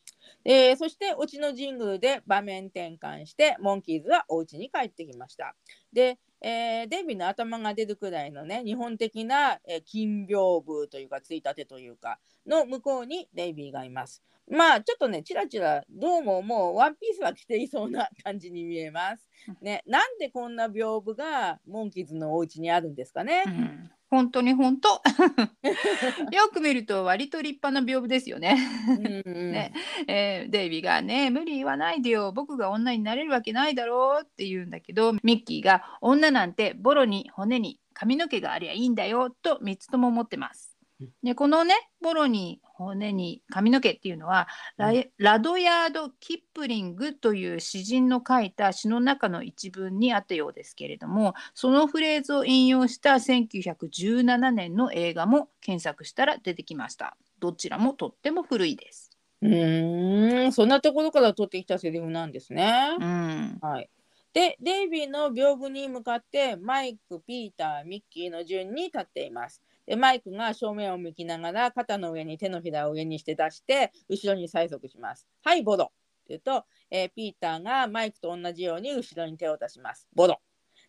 [0.51, 5.55] えーそして、オチのジングルで場面転換して、モンキーズはお家に帰ってきました。
[5.93, 14.23] で、えーデイビーの頭が出るくらいのね、日本的な、えー金屏風というか、ついたてというか、の向こうにデイビーがいます。
[14.51, 19.29] まあ、ちょっとね、ちらちら、どうももうワンピースは着ていそうな感じに見えます。
[19.61, 23.51] ね、なんでこんな屏風がモンキーズのお家にあるんですかねう。
[23.51, 24.89] ん本当に本当。
[26.33, 28.57] よく見ると割と立派な屏風ですよね。
[28.89, 29.53] うんうん。
[29.53, 29.73] ね。
[30.07, 32.33] えーデイビーがね無理言わないでよ。
[32.33, 40.77] 僕が女になれるわけないだろうって言うんだけどミッキーが女なんてボロに骨に髪の毛がありゃいいんだよと3つとも思ってます。
[41.23, 59.11] でこのねボロに骨に髪の毛っていうのは、ライラドヤード・キップリングという詩人の書いた詩の中の一文にあったようですけれどもそのフレーズを引用した1917年の映画も検索したら出てきましたどちらもとっても古いです。
[59.41, 62.97] うーんそんなところから取ってきたセリフなんですね。
[62.99, 63.89] うん、はい。
[64.33, 69.63] で、デイビーの屏風に向かってマイク、ピーター、ミッキーの順に立っています。
[69.89, 75.27] で、マイクが正面を向きながら肩の上に手のひらを上にして出して後ろに催促します。
[75.43, 75.93] はい、ボドって
[76.29, 80.07] 言うと、えーピーターがマイクと同じように後ろに手を出します。
[80.15, 80.37] ボド。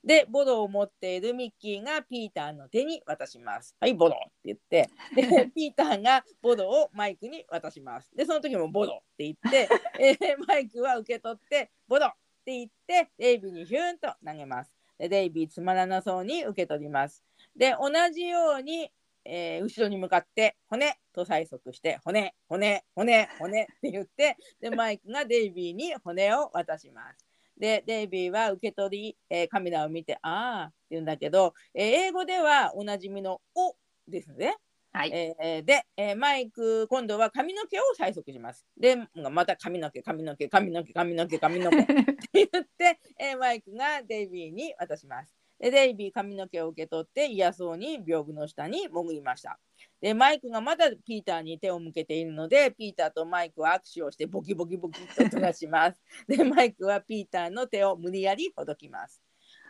[0.04, 3.74] で、ボドを持っているミッキーがピーターの手に渡します。
[3.80, 8.14] はい、ボドって言って、で、 ピーターがボドをマイクに渡します。
[8.14, 12.12] で、その時もボドって言って、えーマイクは受け取って、ボドっ
[12.44, 14.74] て言って、デイビーにヒューンと投げます。
[14.98, 17.24] で、デイビーつまらなそうに受け取ります。
[17.60, 18.90] で、同じように、
[19.26, 27.28] えー後ろに向かって、骨と催促して、骨、骨、骨、骨って言って、で、 マイクがデイビーに骨を渡します。
[27.58, 33.76] で、デイビーは受け取り、えーカメラを見て、あーって言うんだけど、えー英語ではおなじみのお
[34.08, 34.56] ですね。
[34.94, 38.66] はい、えーで、えーマイク、今度は髪の毛を催促します。
[38.78, 41.94] で、また髪の毛、髪の毛、髪の毛、髪の毛、髪の毛って
[42.34, 45.39] 言って、えーマイクがデイビーに渡します。
[45.60, 49.60] で、デイビー髪の毛を受け取って嫌そうに屏風の下に潜りました。
[50.02, 56.02] で、マイクがまだピーターに手を向けているので、ピーターとマイクは握手をしてボキボキボキと音がします。
[56.28, 59.22] で、マイクはピーターの手を無理やりほどきます。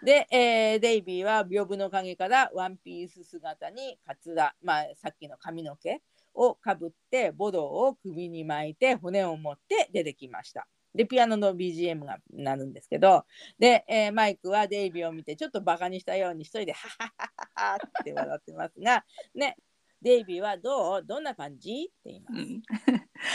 [0.03, 6.01] で、えーデイビーは屏風の陰からワンピース姿にカツラ、まあ、さっきの髪の毛
[6.33, 10.67] をかぶってボドを首に巻いて骨を持って出てきました。
[10.95, 13.25] でピアノの BGM がなるんですけど
[13.57, 19.03] で、えーマイクはデイビーを見てちょっとバカにしたように一人でハハハハハって笑ってますが
[19.35, 19.55] ね
[20.01, 21.03] デイビーはどう？
[21.05, 21.89] どんな感じ？
[21.89, 22.39] って言います。
[22.41, 22.61] うん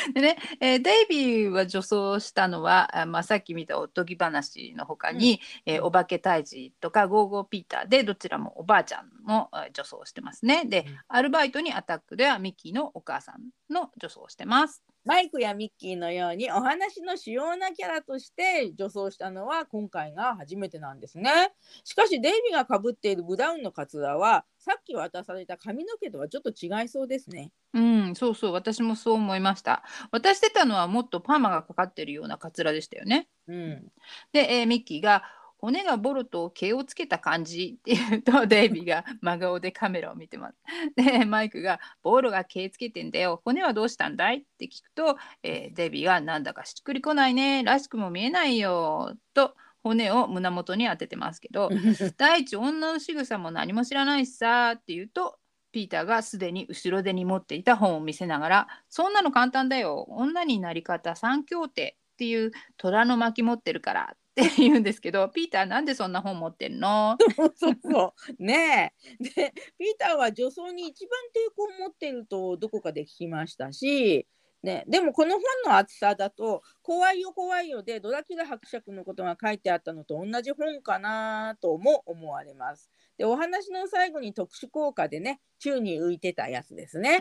[0.14, 10.64] でね、えーデイビーは女装したのは、あまあ、さっき見たおとぎ話のほかに、えーお化け退治とかゴーゴーピーターでどちらもおばあちゃんのえー女装をしてますね。
[10.64, 14.82] で、うんアルバイトにアタックではミッキーのお母さんの女装をしてます。
[15.04, 21.52] マイクやミッキーのようにお話の主要なキャラとして女装したのは今回が初めてなんですね。
[21.84, 27.52] しかしデイビーがかぶっているブラウンのカツラはさっき渡された髪の毛とはちょっと違いそうですね。
[27.74, 29.82] うん、そうそう、私もそう思いました。
[30.10, 33.28] 渡してたのはもっとパーマがかかってるようなカツラでしたよね。
[33.46, 33.92] うん、
[34.32, 35.22] で、えーミッキーが
[35.64, 40.58] 骨がボロと毛をつけた感じって言うとデイビーが 真顔でカメラを見てます。
[40.94, 43.40] でマイクがボロが毛つけてんだよ。
[43.46, 47.62] 骨はどうしたんだいって聞くと、えーデイビーがなんだかしっくりこないね。
[47.64, 49.16] らしくも見えないよ。
[49.32, 51.70] と骨を胸元に当ててますけど
[52.18, 55.38] 第一女の仕草も何も知らないしさって言うと
[55.72, 60.04] ピーターがすでに後ろ手に持っていた本を見せながら「そんなの簡単だよ。
[60.10, 67.16] 女になり方三協定っていう虎の巻持ってるから」って言うんですけどピーターなんでそんな本持ってんの？
[67.56, 69.24] そうそうねえ。
[69.24, 74.26] でピーターは女装に一番抵抗を持ってるとどこかで聞きましたし、
[74.62, 82.90] ね、でもこの本の厚さだと「怖いよ怖いよ」でドラキュラ伯爵のことが書いてあったのと同じ本かなとも思われます。
[83.16, 87.20] でお話の最後に特殊効果でね宙に浮いてたやつですね。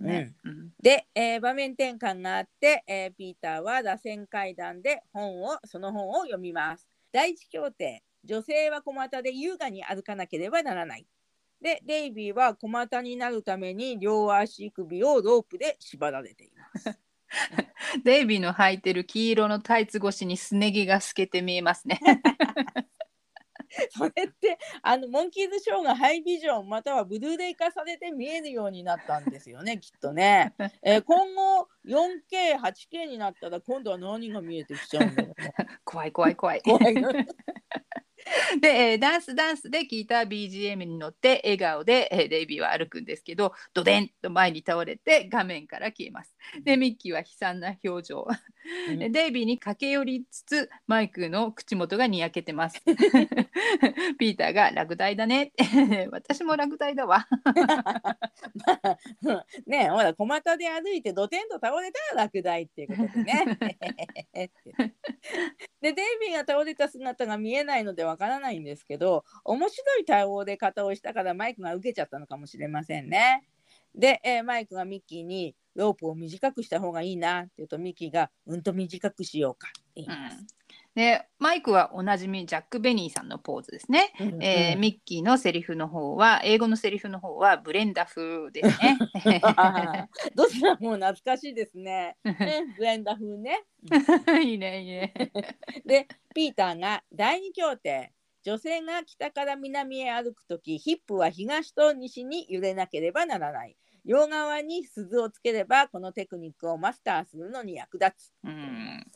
[0.00, 6.88] ねうんで、えー場面転換があって、えーピーターは螺旋階段で本をその本を読みます。
[7.12, 11.06] 第一協定女性は小股で優雅に歩かなければならない。
[11.60, 16.98] でデイビーは小股になるために両足首をロープで縛られています。
[18.04, 22.00] デイビーの履いてる黄色のタイツ越しにすね毛が透けて見えますね。
[23.90, 30.54] それってあのモンキーズショーがハイビジョンまたはブルーレイ化されて見えるようになったんですよね きっとね。
[30.82, 35.54] えー今後 4K、8K になったら今度は何が見えてきちゃうんだろうね。
[35.84, 36.62] 怖い怖い怖い。
[36.62, 37.10] 怖いな
[38.60, 46.34] で、えーダンスダンスで聴いた BGM に乗って笑顔で、えーデイビーは歩くんですけどドデンと前に倒れて画面から消えます。
[46.62, 48.26] でミッキーは悲惨な表情。
[48.88, 52.82] うんでデイビーに駆け寄りつつマイクの口元がにやけてます。
[54.18, 55.52] ピーターが落第だね。
[56.12, 57.26] 私も落第だわ。
[59.22, 63.58] まあねえほら小股で歩いてドテンと倒れたら落第っていうことでね。
[65.80, 73.44] でデイビーが倒れた姿が見えないのでわからないんですけど面白い対応で方をしたからマイクが受けちゃったのかもしれませんね。
[73.94, 80.38] で、えーマイクがミッキーにロープを短くした方がいいなって言うとミッキーがうんと短くしようかって言います。
[80.38, 80.57] うん
[80.98, 84.12] でマイクはおなじみジャック・ベニーさんのポーズですね。
[84.18, 88.98] うんえーミッキーのセリフの方は英語のセリフの方はブレンダ風ですね。
[90.34, 92.16] どちらも懐かしいですね。
[92.24, 93.62] ねブレンダ風ね。
[94.42, 95.14] いいねいいね。
[95.86, 109.06] でピーターが第二協定女性が北から南へ歩くときヒップは東と西に揺れなければならない両側に鈴をつければこのテクニックをマスターするのに役立つうん。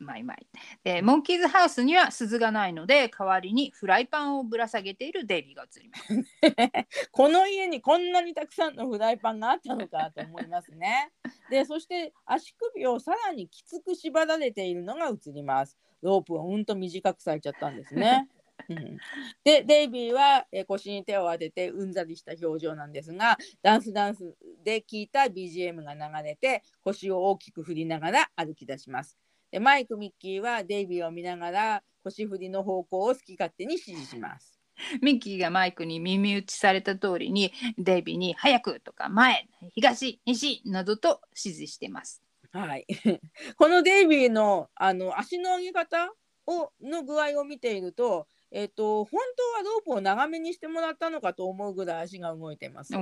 [0.00, 0.46] うまいうまい。
[0.82, 7.08] でモンキーズハウスには鈴がないので代わりにフライパンをぶら下げているデイビーが映ります。
[7.12, 11.12] この家にこんなにたくさんのフライパンがあったのかと思いますね。
[11.50, 15.76] でそして足首をさらにきつく縛られているのが映ります。
[16.02, 18.28] ロープをうんと短くされちゃったんですね。
[18.68, 18.98] うん、
[19.42, 29.19] でデイビーは、えー腰に手を当ててうんざりした表情なんですがダンスダンスで聴いた BGM が流れて腰を大きく振りながら歩き出します。
[29.50, 34.60] でマイク・ミッキーはデイビーを見ながら腰振りの方向を好き勝手に指示します。
[35.02, 42.22] ミッキーがマイクに耳打ちされた通りにデイビーに「早く」とか「前」「東」「西」などと指示してます。
[42.52, 42.86] はい、
[43.56, 46.12] このデイビーのあの足の上げ方
[46.46, 52.92] をの具合を見ていると、えっと本当はロープを長めにしてもらったのかと思うぐらい足が動いています。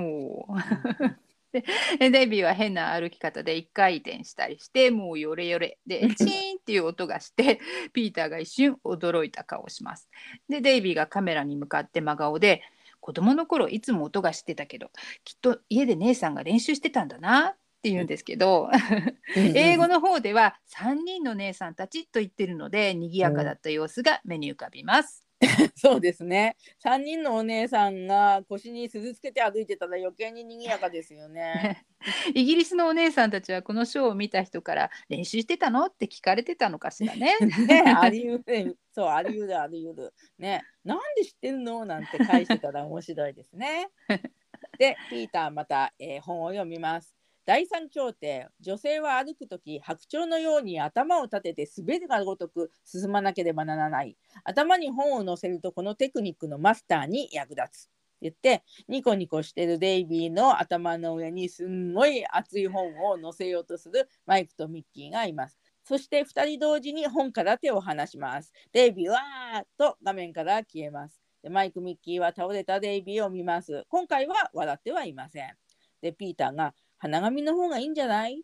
[1.51, 7.59] でデイビーは変な歩き方で一回転したりしてもうヨレヨレで チーンっていう音がして
[7.93, 10.09] ピーターが一瞬驚いた顔をします。
[10.47, 12.61] でデイビーがカメラに向かって真顔で
[12.99, 14.91] 子供の頃いつも音がしてたけど
[15.23, 18.69] きっと家で姉さんが練習してたんだなって言うんですけど
[19.35, 25.28] 英語の方では3人の姉さんたちと言ってるので賑やかだった様子が目に浮かびます。
[25.75, 26.57] そうですね。
[26.83, 31.85] 3人のお姉さんが腰に鈴つけて歩いてたら余計に賑やかですよね。
[32.35, 37.37] イギリスのお姉さんたちはこのショーを見た人から練習してたのって聞かれてたのかしらね。
[37.67, 38.77] ねあり得る。
[38.91, 40.13] そうあり得るあり得る。
[40.37, 41.85] ねなんで知ってるの？
[41.85, 43.89] なんて返してたら面白いですね。
[44.77, 47.18] でピーターまた、えー本を読みます。
[47.49, 54.15] 第三協定女性は歩くとき白鳥のように頭を立てて滑るがごとく進まなければならない。
[54.43, 57.89] 頭に本を乗せるとこのテクニックのマスターに役立つ。
[58.21, 65.57] 言ってニコニコしてるデイビーの頭の上にすんごい熱い本を乗せようとするマイクとミッキーがいます。
[65.83, 68.53] そして2人同時に本から手を離します。
[68.73, 71.19] デイビーはーっと画面から消えます。
[71.41, 73.85] でマイク・ミッキーは倒れたデイビーを見ます。
[73.89, 75.49] 今回は笑ってはいません。
[75.99, 78.43] でピーターが花紙の方がいいんじゃない？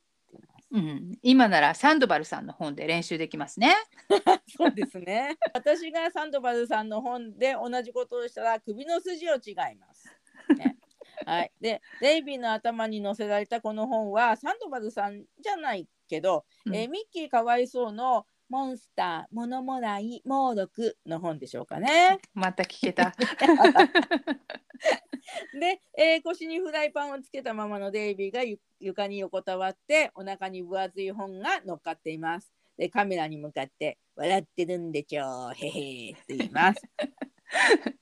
[0.71, 3.75] うん、今ならサンドバルさんの本で練習できますね。
[4.57, 5.37] そうですね。
[5.53, 10.09] 私がサンドバルさんの本で同じことをしたら首の筋を違います。
[10.57, 10.77] ね、
[11.25, 11.51] はい。
[11.61, 22.19] で、デイビーの頭に載せられたこの本はサンドバルさんじゃないけど、うんえーミッキーかわいそうのモンスター、物もらい、猛毒の本でしょうかね。
[22.33, 23.15] また聞けた。
[25.59, 32.53] で、えー腰にフライパンをつけたままのデイビーがゆ床に横たわってお腹に分厚い本が乗っかっています。
[32.77, 36.81] でカメラに向かって「笑ってるんでちょへへ」って言います。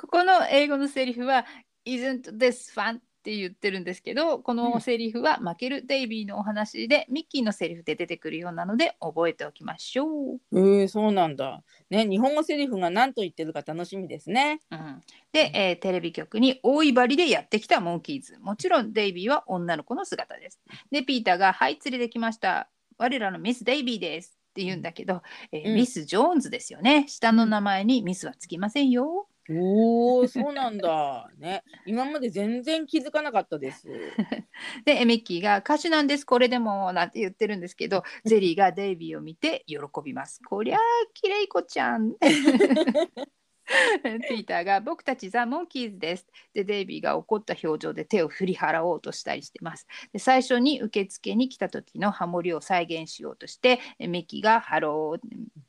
[0.00, 1.44] ここの英語のセリフは
[1.84, 10.40] 「Isn't this fun?」って言ってるんですけどこのセリフは負けるデイビーのお話でミッキーのセリフで出てくるようなので覚えておきましょう。
[10.52, 11.62] えー、そうなんだ。
[11.88, 14.60] ね、日本語セリフが何と言ってるか楽しみですね。
[14.70, 15.00] うん、
[15.32, 20.60] で、えーテレビ局に大威張りでやってきたモンキーズもちろんデイビーは女の子の姿です。
[20.90, 22.68] でピーターが「はい連れてきました
[22.98, 29.28] 我らのミス・デイビーです」って言うんだけど、えーうんミス・ジョーンズですよね下の名前にミスはつきませんよ。
[29.48, 31.30] おお、そうなんだ。
[31.36, 33.86] ね、今まで全然気づかなかったです。
[34.86, 40.40] でミッキーが「歌手なんですこれでも」なんて言ってるんですけどゼリーがデイビーを見て喜びます。
[40.44, 40.80] こりゃあ
[41.12, 42.14] きれい子ちゃん。
[44.28, 49.86] ピーターが「僕たちザ・モンキーズです」でデイビーが怒った表情で手を振り払おうとしたりしてます。
[50.12, 55.20] で最初に受付に来た時のハモリを再現しようとしてえミッキーが「ハロー」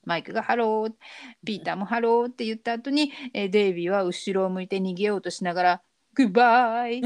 [0.04, 0.94] マイクが「ハロー」
[1.46, 5.82] ピーターも「ハロー」って言った後にえデイビーは後ろを向いて逃げようとしながら
[6.14, 7.02] 「グッバイ」。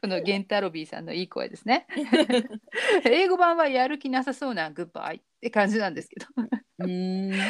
[0.00, 1.86] このゲンタロビーさんのいい声ですね。
[3.04, 6.26] 英語版はやる気なさそうなグッバイって感じなんですけど。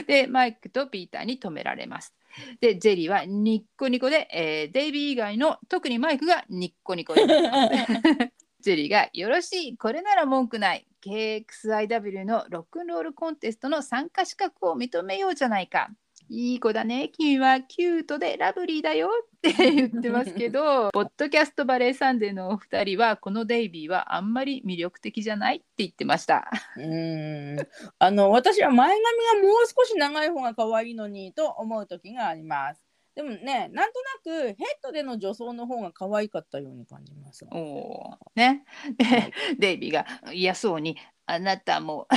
[0.07, 2.14] で、マイクとピーターに止められます。
[2.61, 8.33] で、ジェリーはニッコニコで、えーデイビー以外の特にマイクがニッコニコになってます。
[8.61, 10.87] ジェリーがよろしい、これなら文句ない。
[11.03, 15.91] KXIW のロックンロールコンテストの参加資格を認めようじゃないか。
[16.33, 26.49] いい子だね君はキュートでラブリーだよって言ってますけど ポッドキャストバレーサンデーのお二人はこのデイビーはあんまり魅力的じゃないって言ってました。
[26.76, 27.68] うーん
[27.99, 28.97] あの私は前
[29.33, 32.91] 髪がもう少し長い方が可愛いのにと思う時があります。
[33.16, 37.57] でもね、なんとなくヘッドでの女装の方が可愛かったように感じますが。
[37.57, 38.64] おーね、
[38.97, 40.97] でデイビーが嫌そうに
[41.31, 42.09] 「あなたも」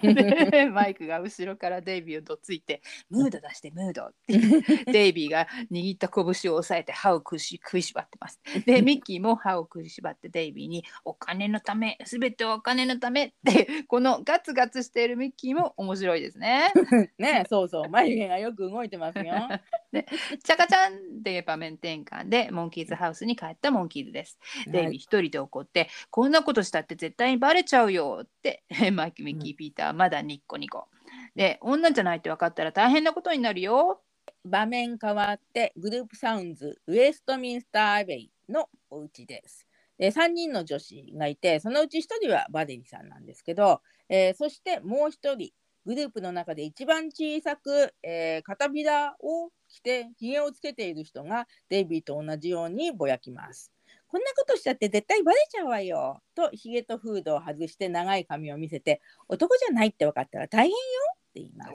[0.00, 4.38] で マイクが後ろからデイビーをどついて「ムード出してムード」って
[4.92, 8.40] デイビーが握った拳を押さえて歯を食いし食いしばってます。
[8.64, 16.72] でミッキーも歯を食いしばってデイビーに「お金のため全てお金のため」ってこのガツガツしているミッキーも面白いですね。
[17.18, 19.48] ね、そうそう、眉毛がよく動いてますよ。
[19.92, 24.38] チャカチャンっていう場面転換でモンキーズハウスに帰ったモンキーズです。
[24.66, 30.88] デイビー一人で怒って、こんなことしたって絶対にバレちゃうよって、 マイク、ミッキー、ピーター、まだニッコニコ。
[31.34, 34.02] で、女じゃないって分かったら大変なことになるよ。
[34.44, 39.66] 場面変わってグループサウンズウエストミンスターアベイのお家です。
[39.98, 45.52] で3人の女子がいてそのうち1人はバデリさんなんですけど、えーそしてもう1人
[45.84, 53.72] グループの中で一番小さく、えー肩びらを着てひげをつけている人がデイビーと同じようにぼやきます。
[54.08, 60.76] こんなことしちゃって絶対バレちゃうわよとひげとフードを外して長い髪を見せて男じゃないって分かったら大変よ
[61.12, 61.72] って言います。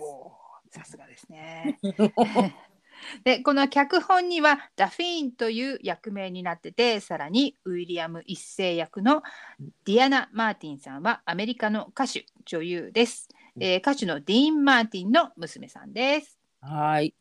[0.72, 1.80] さすがですね。
[3.24, 9.24] でこの脚本にはダフィーンという役名になっててさらにウィリアム一世役の
[9.84, 13.28] ディアナ・マーティンさんはアメリカの歌手女優です、
[13.60, 17.14] えー歌手のディーン・マーティンの娘さんですはい。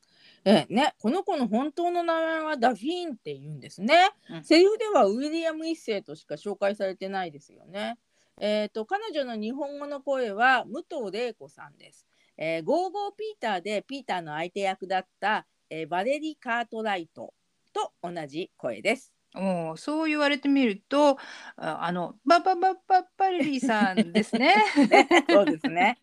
[0.44, 4.10] ええね、この子の本当の名前はダフィーンって言うんですね。
[4.28, 7.98] うんセリフではウィリアム一世としか紹介されてないですよね。
[8.40, 12.06] えっ、と彼女の日本語の声は武藤玲子さんです。
[12.36, 17.34] えー、ゴーゴーピーターでピーターの相手役だった、えーバレリ・カートライト
[17.72, 19.12] と同じ声です。
[19.34, 21.16] おーそう言われてみると
[21.56, 24.56] ああのバババババレリーさんですね。
[24.88, 25.98] ね そうですね。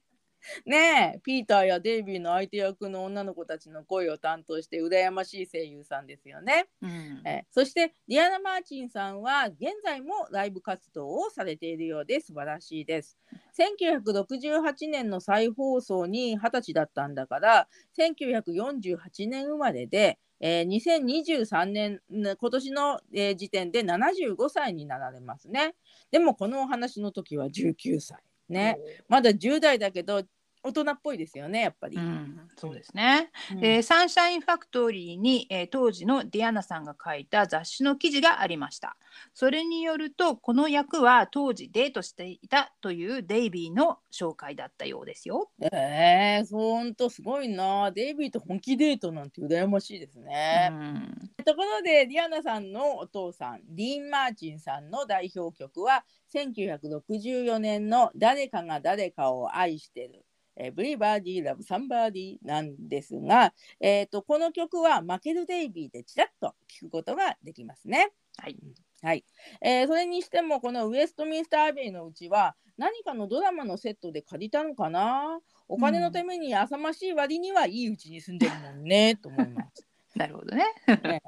[0.66, 6.68] ねえピーターやデイビーの相手役の女の子たちの声を担当して羨ましい声優さんですよね。
[6.82, 13.18] うんえーそしてディアナ・マーチンさんは現在もライブ活動をされているようで素晴らしいです。
[13.58, 17.68] 1968年の再放送に20歳だったんだから
[17.98, 25.76] 1948年生まれで、えー2023年ね今年の、えー時点で75歳になられますね。
[26.12, 28.18] でもこのお話の時は19歳。
[28.50, 30.24] ね、まだ10代だけど
[30.62, 31.98] 大人っぽいですよねやっぱり。
[31.98, 33.32] うん、そうですね。
[33.52, 38.98] うんでサンシャインファクトリーに、えー当時のディアナさんが書いた雑誌の記事がありました。
[39.34, 45.50] それによるとこの役は当時デートしていたというデイビーの紹介だったようですよ。
[45.72, 47.92] えー、ほんとすごいな。
[47.92, 50.70] デイビーと本気デートなんて羨ましいですね。
[50.72, 60.26] うんところで、ディアナさんのお父さん、ディーン・マーチンさんの代表曲は、1964年の誰かが誰かを愛してる。
[60.60, 68.12] えー、Everybody Love Somebody なんですが、えー、とこの曲は負けるデイビーでちらっと聞くことができますね。
[68.38, 68.58] はい。
[69.02, 69.24] はい
[69.62, 75.40] えーそれにしてもこのウエストミンスターアベイのうちは何かのドラマのセットで借りたのかな？
[75.70, 79.88] お金のために浅ましい割にはいいうちに住んでるもんねと思います。
[80.16, 80.66] なるほどね。
[81.04, 81.22] ね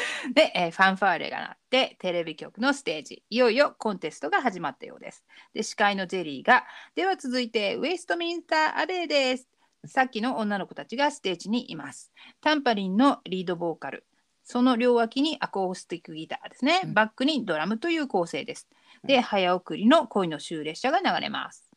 [0.34, 5.24] で、えーファンファーレが鳴ってテレビ局のステージいよいよコンテストが始まったようです。
[5.52, 6.64] で司会のジェリーが
[6.94, 9.48] では続いてウェストミンスターアベイです。
[9.84, 12.12] さっきの女の子たちがステージにいます。
[12.40, 14.06] タンパリンのリードボーカル
[14.44, 16.82] その両脇にアコースティックギターですね。
[16.84, 18.68] うんバックにドラムという構成です。
[19.04, 21.68] で早送りの恋の終列車が流れます。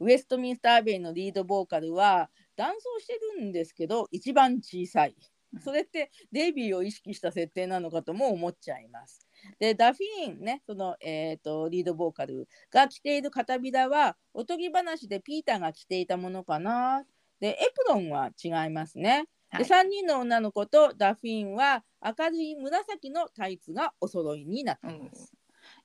[0.00, 5.39] ウエストミンスターアベイのリードボーカルは男装してるんですけど一番小さいうん。
[5.58, 9.26] それってデイビーを意識した設定なのかとも思っちゃいます。
[9.58, 17.04] でダフィーンねその、えー、とリードボーカルが着ている片びらはおとぎ話でピーターが着ていたものかな。
[17.40, 19.24] でエプロンは違いますね。
[19.50, 25.32] ではい3人の女の子とダフィーンは明るい紫のタイツがお揃いになっています。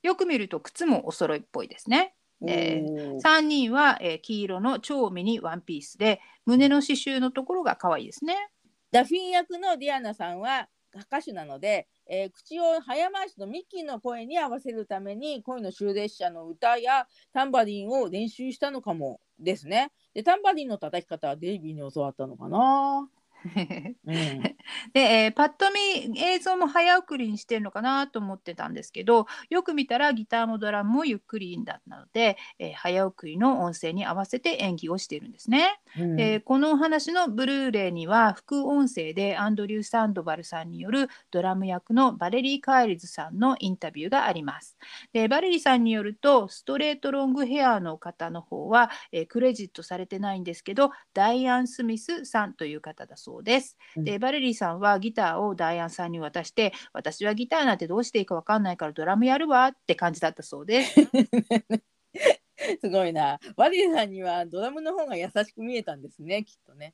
[0.04, 2.14] よく見ると靴もお揃いっぽいですね。
[2.46, 8.50] えおー3人は、えー黄色の超ミニワンピースで胸の刺繍のところが可愛いですね。
[8.96, 19.92] ダフィン役のディアナさんは歌手なので、えー口を早回しのミッキーの声に合わせるために恋の終列車の歌やタンバリンを練習したのかもですね。
[20.14, 23.10] でタンバリンの叩き方はデイビーに教わったのかな。
[24.06, 24.42] うん、
[24.94, 35.80] で、えーパッと見映像も早送りにしてるのかなと思ってたんですけどよく見たらギターもドラムもゆっくりだったので、えー早送りの音声に合わせて演技をしているんですね。
[35.98, 44.78] うんえーこのお話のブルーレイには副音声でアンドリュー・サンドバルさんによるドラム役のバレリー・カーリズさんのインタビューがあります。
[45.14, 53.35] でバレリーさんによるとストレートロングヘアの方の方は、えークレジットされてないんですけどダイアン・スミスさんという方だそうです。
[54.04, 60.96] でバレリーさんはギターをダイアンさんに渡して私はギターなんてどうしていいかわかんないからドラムやるわって感じだったそうです。
[62.82, 63.40] すごいな。
[63.58, 66.94] ワリーさんにはドラムの方が優しく見えたんですね、きっとね。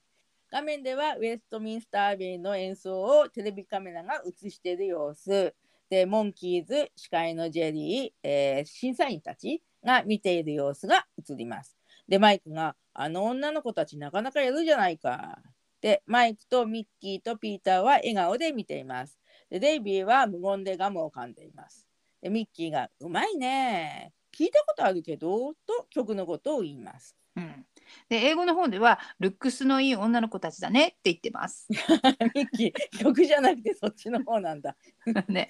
[0.52, 5.56] 画面ではウェストミンスターアベイの演奏をテレビカメラが映している様子。
[5.90, 11.78] で、モンキーズ、司会のジェリー、えー審査員たちが見ている様子が映ります。
[12.08, 15.42] で、マイクが、あの女の子たちなかなかやるじゃないか。
[15.82, 19.20] で、マイクとミッキーとピーターは笑顔で見ています。
[19.50, 21.88] で、デイビーは無言でガムを噛んでいます。
[22.22, 24.14] で、ミッキーが、うまいね。
[24.32, 27.16] 聞いたことあるけど、と曲のことを言います。
[27.36, 27.66] うん、
[28.10, 31.66] で英語の方ではルックスのいい女の子たちだねって言ってます。
[32.36, 34.76] ミッキー、曲じゃなくてそっちの方なんだ。
[35.30, 35.50] ね、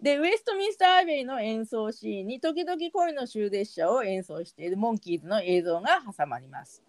[0.00, 6.82] で、ウェストミンスターアベイの演奏シーンに時々恋の終列車を演奏しているモンキーズの映像が挟まります。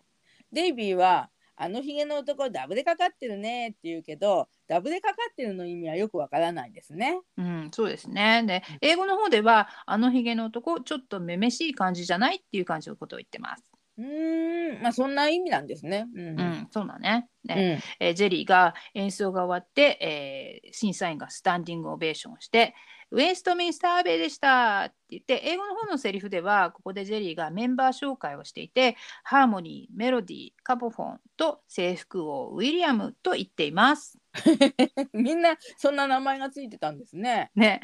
[0.52, 1.30] デイビーは、
[1.62, 7.20] あのヒゲの男ダブでかかってるねって言うけど、ダブでかかってるの意味はよくわからないですね。
[7.38, 8.44] うん、そうですね。
[8.48, 13.64] で英語の方ではあのひげの男ちょっとめめしい感じじゃないっていう感じのことを言ってます。
[14.00, 16.08] うーん、まあそんな意味なんですね。
[16.16, 16.40] うん。
[16.40, 17.28] うん、そうだね。
[17.48, 22.74] うんねえージェリーが演奏が終わって、えー審査員がスタンディングオベーションをして
[23.12, 34.18] 「ウェストミンスターアベイでした」って言って英語の方のセリフではここでジェリーがメンバー紹介をしていてハーモニーメロディーカポフォンと制服王ウィリアムと言っています。
[35.14, 37.52] みんなそんな名前がついてたんですね。
[37.56, 37.82] ね、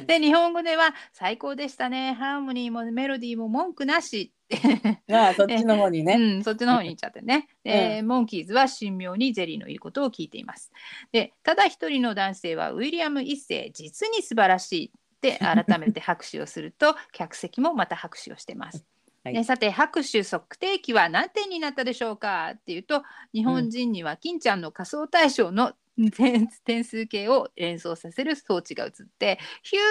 [0.00, 6.14] うんで日本語では「最高でしたねハーモニーもメロディーも文句なし」ってまあそっちの方にね。
[6.14, 7.48] うん、そっちの方に行っちゃってね。
[7.64, 10.72] で、モンキーズは神妙にジェリーの言うことを聞いています。
[11.12, 18.78] で、ただ一人の男性はウィリアム一世、実に素晴らしいって改めて拍手をすると、 客席もまた拍手をしてます。
[18.78, 25.74] はいでさて拍手測定器は何点になったでしょうかっていうと日本人には金ちゃんの仮想対象の
[26.10, 29.84] 点点数計を連想させる装置が映ってヒューッ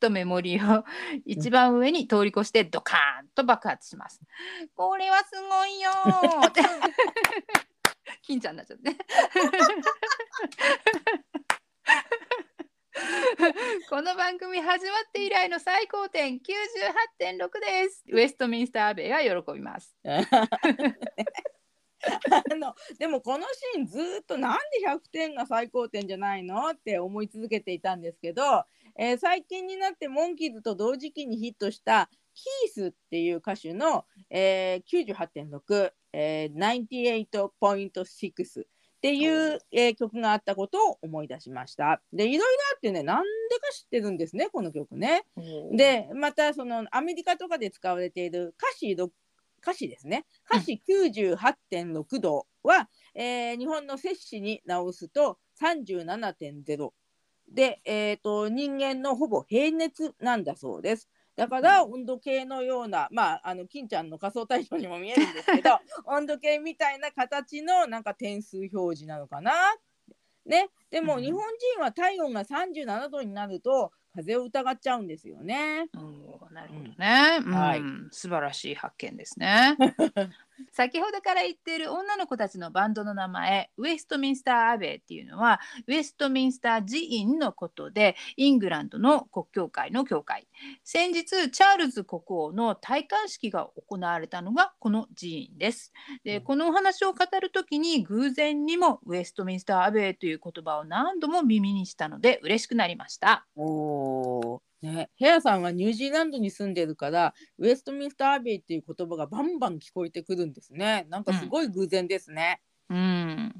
[0.00, 0.84] とメモリーを
[1.24, 4.20] 一番上に通り越してドカーンと爆発します。
[4.74, 6.52] これはすごいよー
[8.22, 8.96] 金ちゃんになっちゃって。
[13.88, 18.04] この番組始まって以来の最高点98.6です。
[18.10, 19.96] ウエストミンスターアベイは喜びます。
[22.50, 28.64] あのでもこのシーンずーっとなんで100点が最高点じゃないのって思い続けていたんですけど、
[28.96, 42.00] えー最近になってモンキーズと同時期にヒットしたキースっていう歌手の、えー、98.6、えー、98.6っていう、えー曲があったことを思い出しました。
[42.12, 42.44] でいろいろ
[42.74, 45.24] あってねなんでか知ってるんですねこの曲ね。
[45.72, 49.10] でまたそのアメリカとかで使われている歌詞ろ
[49.62, 50.26] 歌詞ですね。
[50.50, 56.90] 歌詞98.6度は、えー日本の摂氏に直すと37.0
[57.50, 61.08] で、えー、と人間のほぼ平熱なんだそうです。
[61.36, 69.52] だから温度計のようなまああの金ちゃんの仮想対象にも見えるんですけど 温度計みたいな形のなんか点数表示なのかな。
[70.44, 71.22] ね、でもうん。
[71.22, 71.42] 日本
[71.74, 75.88] 人は体温が37度になると風邪を疑っちゃうんですよね。
[75.94, 79.76] うんなるほどね、うんはい素晴らしい発見ですね。
[80.72, 90.48] 先ほどから言っている女の子たちのバンドの名前ウェストミンスター・アベイっていうのはウェストミンスター寺院のことでイングランドの国教会の教会。
[90.84, 95.92] 先日チャールズ国王の戴冠式が行われたのがこの寺院です。
[96.24, 96.44] でうん。
[96.44, 103.46] このお話を語る時に偶然にもウェストミンスター・アベイという言葉を何度も耳にしたので嬉しくなりました。
[103.56, 111.06] おーね、ヘアさんはニュージーランドに住んでるからウェストミンスターアベイっていう言葉がバンバン聞こえてくるんですね。
[111.10, 112.60] なんかすごい偶然ですね。
[112.90, 113.54] うんうん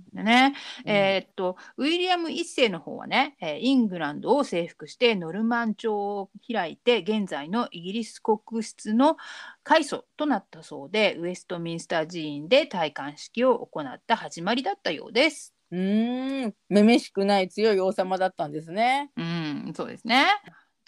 [0.86, 9.16] えーっとウィリアム一世の方はね、えーイングランドを征服してノルマン朝を開いて現在のイギリス国室の
[9.64, 15.52] 開祖となったそうでウェストミンスター寺院で戴冠式を行った始まりだったようです。
[15.70, 19.10] うーん、めめしくない強い王様だったんですね。
[19.16, 20.24] うんそうですね。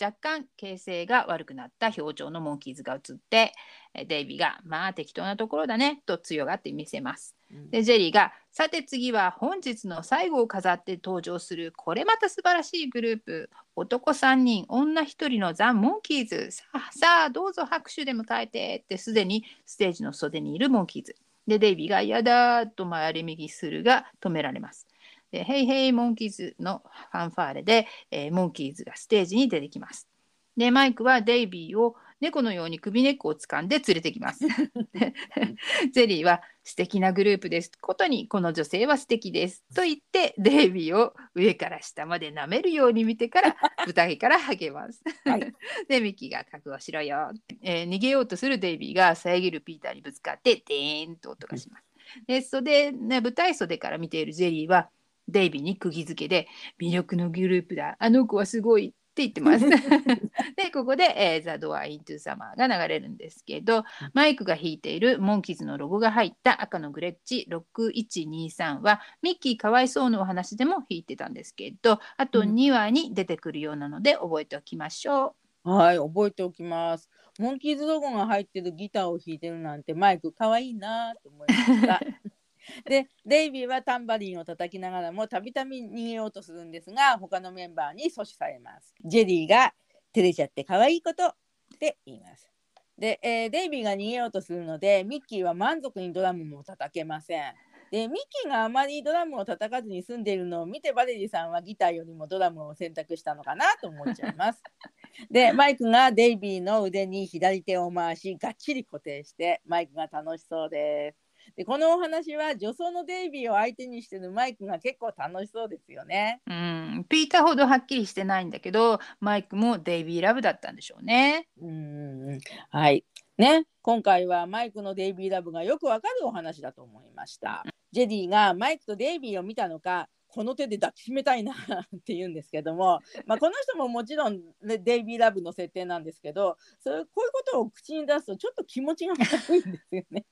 [0.00, 3.52] 若干形勢が悪くなった表情のモンキーズが映って
[3.94, 7.36] えデイビーが「まあ適当なところだね」と強がって見せます。
[7.50, 21.16] うんでジェリーが「さて次は本日の最後を飾って登場するこれまた素晴らしいグループ男3人女1人のザ・モンキーズさあさあどうぞ拍手で迎えて」ってすでにステージの袖にいるモンキーズ。
[21.46, 24.86] でデイビーが「やだ」と回り右するが止められます。
[25.30, 30.08] で「ヘイヘイモンキーズ」のファンファーレで、えーモンキーズがステージに出てきます。
[30.56, 34.46] でマイクはデイビーを猫のように首根っこを掴んで連れてきます。
[34.92, 35.14] で
[35.92, 43.56] ゼリーは素敵なグループですことにこの女性は素敵ですと言ってデイビーを上から下まで舐めるように見てから
[43.86, 45.02] 舞台から励ます。
[45.24, 45.52] はい
[45.88, 51.84] でミッキーが覚悟しろよ、えー逃げようとするデイビーが遮るピーターにぶつかってデーンと音がします。
[52.26, 54.90] で袖、ね、舞台袖から見ているジェリーは
[55.30, 56.48] デイビーに釘付けで
[56.80, 59.68] 魅力のグループだあの子はすごいって言ってます。
[60.56, 77.10] でここで、えー、ザ・ドア・イントゥ・サマーが流れるんですけどマイクが弾いているモンキーズのロゴが入った赤のグレッチ6123はミッキーかわいそうのお話でも弾いてたんですけどあとうん2話に出てくるようなので覚えておきましょはい、覚えておきます。
[77.38, 82.00] モンキーズロゴが入ってるギターを弾いてるなんてマイクかわいいなと思いました。
[82.84, 88.94] で、デイビーはタンバリンを叩きながらもたびたび逃げようとするんですが、他のメンバーに阻止されます。
[89.04, 89.74] ジェリーが
[90.12, 91.34] 照れちゃって可愛いことっ
[91.78, 92.50] て言います。
[92.98, 97.54] で、えーデイビーが逃げようとするので、ミッキーは満足にドラムも叩けません。
[97.90, 104.62] で、ミッキーがあまりドラムを叩かずに済んでいるのを見て、バレリーさんはギターよりもドラムを選択したのかなと思っちゃいます。
[105.30, 111.29] で、マイクがデイビーの腕に左手を回し、がっちり固定して、マイクが楽しそうです。
[111.56, 116.40] で、このお話は女装のデイビーを相手にしてるマイクが結構楽しそうですよね。
[116.46, 116.50] う。
[116.50, 121.48] うん、ピーターほどはっきりしてないんだけどマイクもデイビーラブだったんでしょうね。
[121.60, 122.38] うん。
[122.70, 123.04] はい。
[123.38, 127.64] ね、今回はマイクのデイビーラブがよくわかるお話だと思いました。
[127.92, 131.52] ジェディがマイクとデイビーを見たのか、この手で抱きしめたいな
[131.96, 140.24] って言うんですけども、まあ、この人ももちろん、ね、デイビーラブの設定なんですけどそれこういうことを口に出すとちょっと気持ちが悪いんですよね。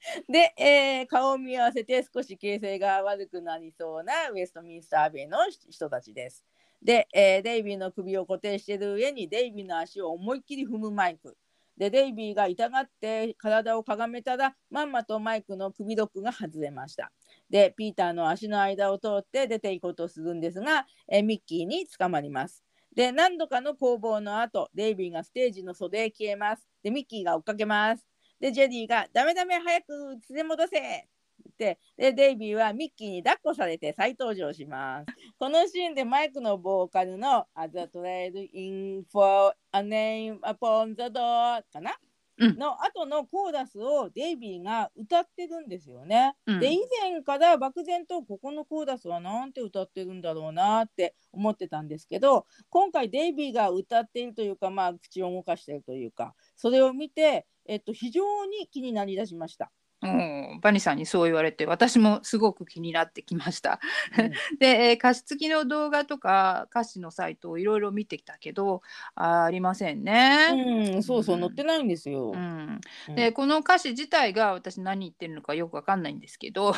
[0.28, 5.38] で、えー顔を見合わせて少し形勢が悪くなりそうなウェストミンスターアベの
[5.70, 6.44] 人たちです。
[6.82, 11.36] で、えーデイビーの首を固定している上にデイビーの足を思いっきり踏むマイク。
[11.76, 17.12] で、デイビーが痛がって体をかがめたら、まんまとマイクの首ロックが外れました。
[17.50, 22.64] で、ピーターの足の間を通って出ていこうとするんですが、えーミッキーに捕まります。
[22.94, 26.68] で、何度かの攻防の後、デイビーがステージの袖へ消えます。
[26.82, 28.04] で、ミッキーが追っかけます。
[28.40, 29.92] で、ジェディが、ダメダメ、早く
[30.30, 31.08] 連れ戻せ。
[31.48, 31.78] って。
[31.96, 35.06] でデイビーはミッキーに抱っこされて再登場します。
[35.38, 41.96] このシーンでマイクのボーカルの As a Trade in for a name upon the door かな、
[42.38, 42.56] うん。
[42.56, 46.34] の後のコーラスをデイビーが歌ってるんですよね。
[46.46, 46.60] うん。
[46.60, 59.70] で以前から漠然とここのコーラスはなんて歌ってるんだろうなって思ってたんですけど今回デイビーが歌っているというかまあ口を動かしているというかそれを見て、えっと、非常に気になりだしました。
[60.00, 63.80] うん、バニさんにそう言われて私もすごく気になってきました。
[64.16, 64.30] うん。
[64.60, 68.82] で、えー歌詞付きの動画とか歌詞のサイトをいろいろ見てきたけど
[69.16, 70.94] ありませんね。
[70.94, 71.42] うん、そうそう、うん。
[71.42, 72.30] 載ってないんですよ。
[72.32, 73.14] うん、うん。
[73.16, 76.74] でこの歌詞自体が私何言ってるのかよくわかんないんですけど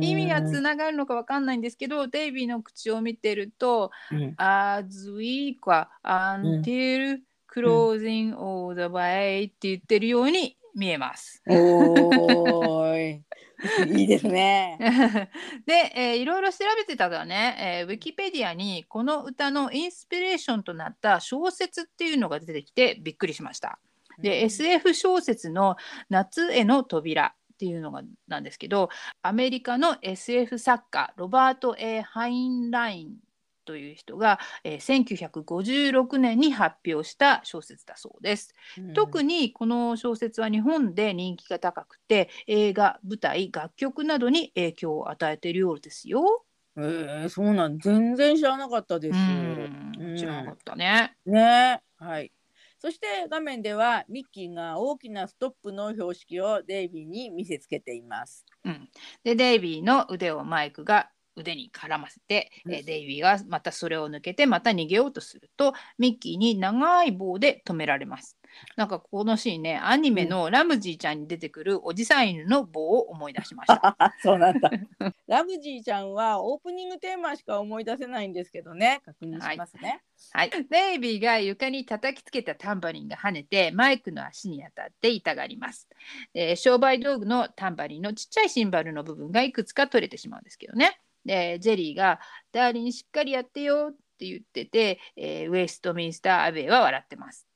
[0.00, 7.18] 意味がつながるのかわかんないんですけどデイビーの口を見てるとうん「as we か「until
[7.52, 11.42] closing all the way」って言ってるように見えます。
[11.48, 13.22] おーい。
[14.00, 14.76] いいですね。
[15.66, 23.78] で、えーいろいろ調べてたらね、えーウィキペディアにこの歌のインスピレーションとなった小説っていうのが出てきてびっくりしました。
[24.18, 25.76] で、SF 小説の
[26.10, 28.88] 「夏への扉」っていうのがなんですけど
[29.22, 33.16] アメリカの SF 作家ロバート・ A・ ハインライン
[33.64, 38.54] という人が、えー1956年に発表した小説だそうです。
[38.94, 46.44] 特に、にこの小説は日本で人気が高くて映画舞台楽曲などに影響を与えているようですよ。
[46.76, 49.16] えー、そうなん、全然知らなかったです。
[49.16, 51.16] うんうん知らなかったね。
[51.24, 52.32] ね、はい。
[52.78, 58.44] そして画面ではミッキーが大きなストップの標識をデイビーに見せつけています。
[58.64, 58.88] うん、
[59.22, 68.38] でデイビーの腕をマイクが腕に絡ませて、うんえーデイビーがまたそれを抜けてまた逃げようとするとミッキーに長い棒で止められます。
[68.76, 73.96] なんかこのシーンねアニメのラムジーちゃんに出てくるおじさん犬の棒を思い出しました。
[74.22, 74.70] そうなんだ。
[75.26, 79.00] ラムジーちゃんはオープニングテーマしか思い出せないんですけどね。
[79.04, 80.02] 確認しますね。
[80.32, 85.88] はい、デイビーが床に叩きつけたタンバリンが跳ねてマイクの足に当たって痛がります、
[86.34, 92.20] えー商売道具のタンバリンのちっちゃいシンバルの部分がいくつか取れてしまうんですけどねでジェリーが
[92.52, 97.46] 「ダーリンしっかりやってよ」って言ってて、えーウェストミンスター・アベイは笑ってます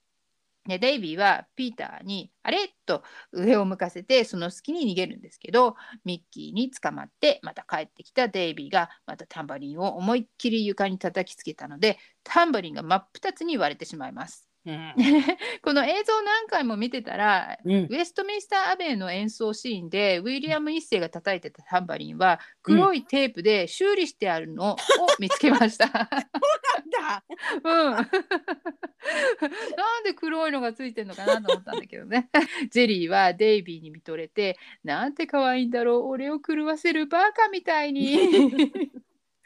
[0.67, 14.49] でデイビーはピーターに「あれ?」と上を向かせてその隙に逃げるんですけどミッキーに捕まってまた帰ってきたデイビーがまたタンバリンを思いっきり床に叩きつけたのでタンバリンが真っ二つに割れてしまいます。
[14.67, 14.95] うん。
[15.63, 24.77] この映像何回も見てたらうんウェストミンスター・アベイの演奏シーンでウィリアム一世が叩いてたタンバリンは黒いテープで修理してあるのを
[25.19, 25.87] 見つけました。
[26.91, 27.25] だ。
[27.63, 28.05] うん、 なん
[30.05, 32.29] で黒いのがついてるのかなと思ったんだけどね。
[32.71, 38.19] ジェリーはデイビーに見とれて「なんて可愛いんだろう俺を狂わせるバカみたいに」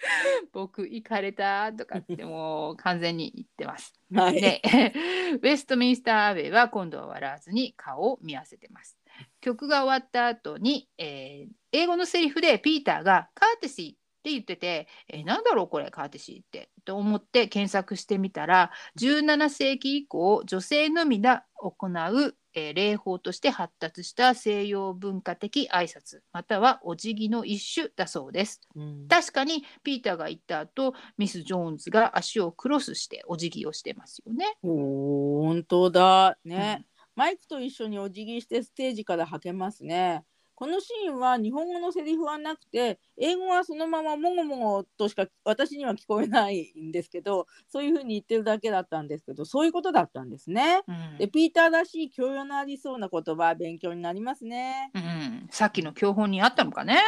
[0.53, 3.92] 僕行かれたとかってもう完全に言ってます。
[4.14, 4.40] はい。
[4.40, 4.62] で
[5.36, 8.98] ウェストミンスター・アベイは今度は笑わずに顔を見合わせてます。
[9.40, 28.61] 曲が終わった後に、えー英語のセリフでピーターが「カーテシー」って言ってて、えーなんだろうこれカーテシーってと思って検索してみたら17世紀以降女性のみが行う、えー礼法として発達した西洋文化的挨拶またはお辞儀の一種だそうです。
[28.77, 29.09] うん。
[29.09, 34.59] 確かにピーターが行った後ミス・ジョーンズが足をクロスしてお辞儀をしてますよね。
[34.62, 36.37] 本当だ。
[36.45, 36.85] ね、
[37.16, 40.25] マイクと一緒にお辞儀してステージからはけますね
[40.61, 50.83] このシーンは日本語のセリフはなくて英語はそのままもごもごとしか私には聞こえないんですけどそういうふうに言ってるだけだったんですけどそういうことだったんですね。
[50.87, 51.17] うん。
[51.17, 54.91] でピーターらしい教養のありそうな言葉勉強になりますね。
[54.95, 57.01] うん、さっきの教本にあったのかね。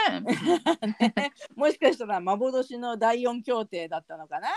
[1.54, 4.48] もしかしたら幻の第四協定だったのかな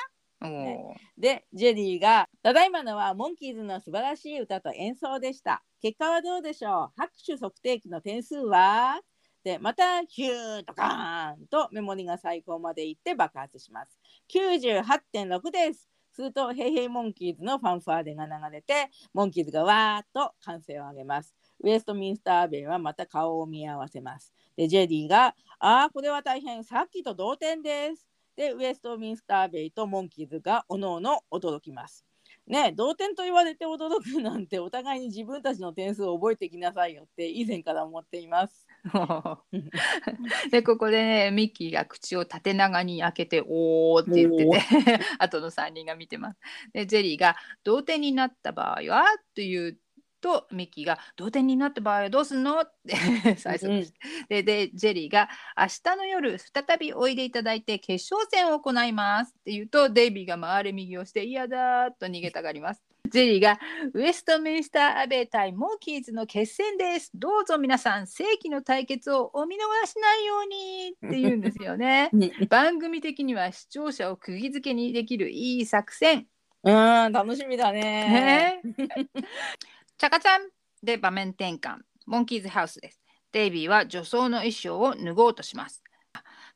[1.18, 5.64] で、ジェリーが、ただいまのはモンキーズの素晴らしい歌と演奏でした。
[5.82, 7.00] 結果はどうでしょう？
[7.00, 9.00] 拍手測定器の点数は？
[9.44, 14.00] で、またヒューとカーンとメモリが最高までいって爆発します。
[14.34, 15.88] 98.6です。
[16.12, 21.36] すると、ヘイヘイモンキーズのファンファーレが流れて、モンキーズがわーっと歓声を上げます。
[21.62, 24.34] ウエストミンスターベイはまた顔を見合わせます。
[24.56, 28.15] で、ジェリーが、ああ、これは大変、さっきと同点です。
[28.36, 32.06] で、ウエストミンスターベイとモンキーズがおのおの驚きます。
[32.48, 38.68] ね、同点と言われて驚くなんてお互いに自分たちの点数を覚えてきなさいよって以前から思っています。
[40.52, 46.40] でここでねミッキーが口を縦長に開けて「おー」って言ってて 後の3人が見てます。
[46.72, 49.78] でジェリーが「同点になった場合は?」と言う
[50.26, 53.86] とミッキーが「同点になった場合はどうすんの?」って最初に
[54.28, 62.84] ででジェリーが「明日の夜再びおいでいただいて決勝戦を行います」って言うとデイビーが回れ右をして「嫌だ」と逃げたがります。
[63.12, 63.60] ジェリーが
[63.94, 67.12] ウエストミンスターアベイ対モーキーズの決戦です。
[67.14, 72.10] どうぞ皆さん、世紀の対決をお見逃しないようにって言うんですよね。
[72.50, 76.26] 番組的には視聴者を釘付けにできるいい作戦。
[76.64, 76.72] う
[77.10, 77.82] ん、楽しみだね。
[77.82, 78.62] ね、
[79.98, 80.42] チャカちゃん
[80.84, 81.78] で場面転換。
[82.06, 83.02] モンキーズハウスです。
[83.32, 85.82] デイビーは女装の衣装を脱ごうとします。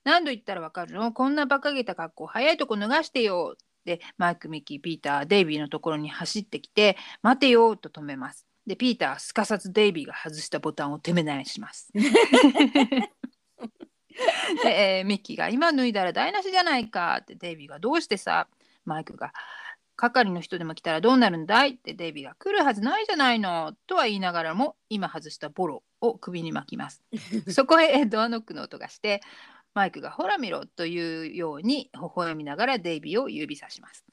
[0.04, 1.14] 何度言ったらわかるの？
[1.14, 3.56] こんな馬鹿げた格好、早いとこ脱がしてよ。
[3.86, 8.46] で、マイク、ミッキー、ピーター、デイビーのところに走ってきて、待てよと止めます。
[8.68, 11.90] で、ピーターすかさずデイビーが外したボタンを手目なします。
[11.96, 12.02] で、
[14.66, 18.50] えーミッキーが今脱いだら台無しじゃないかってデイビーがどうしてさ？
[18.84, 19.32] マイクが
[20.00, 21.72] 係の人でも来たらどうなるんだい？
[21.72, 27.04] ってデイビーが来るはずないじゃないのとは言いながらも今外したボロを首に巻きます。
[27.52, 29.22] そこへドアノックの音がして
[29.74, 34.06] マイクがほら見ろというように微笑みながらデイビーを指さします。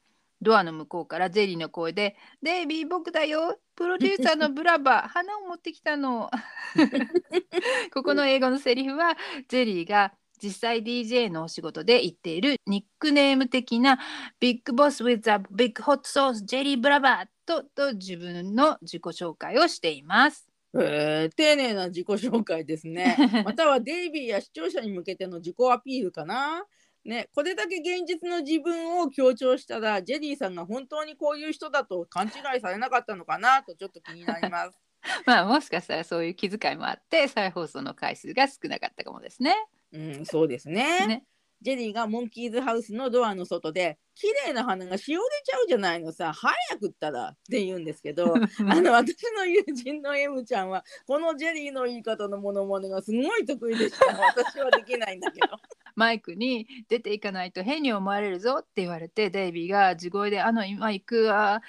[0.43, 6.31] ドアの向こうからジェリーの声で「デイビー僕だよプロデューサーのブラバ花を持ってきたの」
[7.95, 9.17] ここの英語のセリフは
[9.49, 10.13] ジェリーが
[10.43, 13.99] 実際 DJ のお仕事で言っているニックネーム的な
[14.41, 20.49] ビッグボス with a big hot sauce ジェリーブラバーとと自分の自己紹介をしています。
[20.75, 23.17] えー丁寧な自己紹介ですね。
[23.45, 26.65] またはデイビーや視聴者に向けての自己アピールかな。
[27.07, 34.79] ね、これだけ現実の自分を強調したらジェリーさんが本当にこういう人だと勘違いされなかったのかなとちょっと気になります。
[35.25, 39.55] まあもしかしたらそういう気遣いもあって再放送の回数が少なかったかもですね。
[39.97, 41.07] うん、そうですね。
[41.07, 41.25] ね
[41.63, 48.35] ジェリーがモンキーズハウスのドアの外で綺麗な花がしおれちゃうじゃないのさ早くったらって言うんですけど
[48.69, 55.49] あの私の友人の M ちゃんはこのジェリーの言い方のモノマネがすごい得意でした私はできないんだけど。
[55.97, 61.61] マイクに出ていかないと変に思われるぞって言われてデイビーが地声で「あの今行くわあ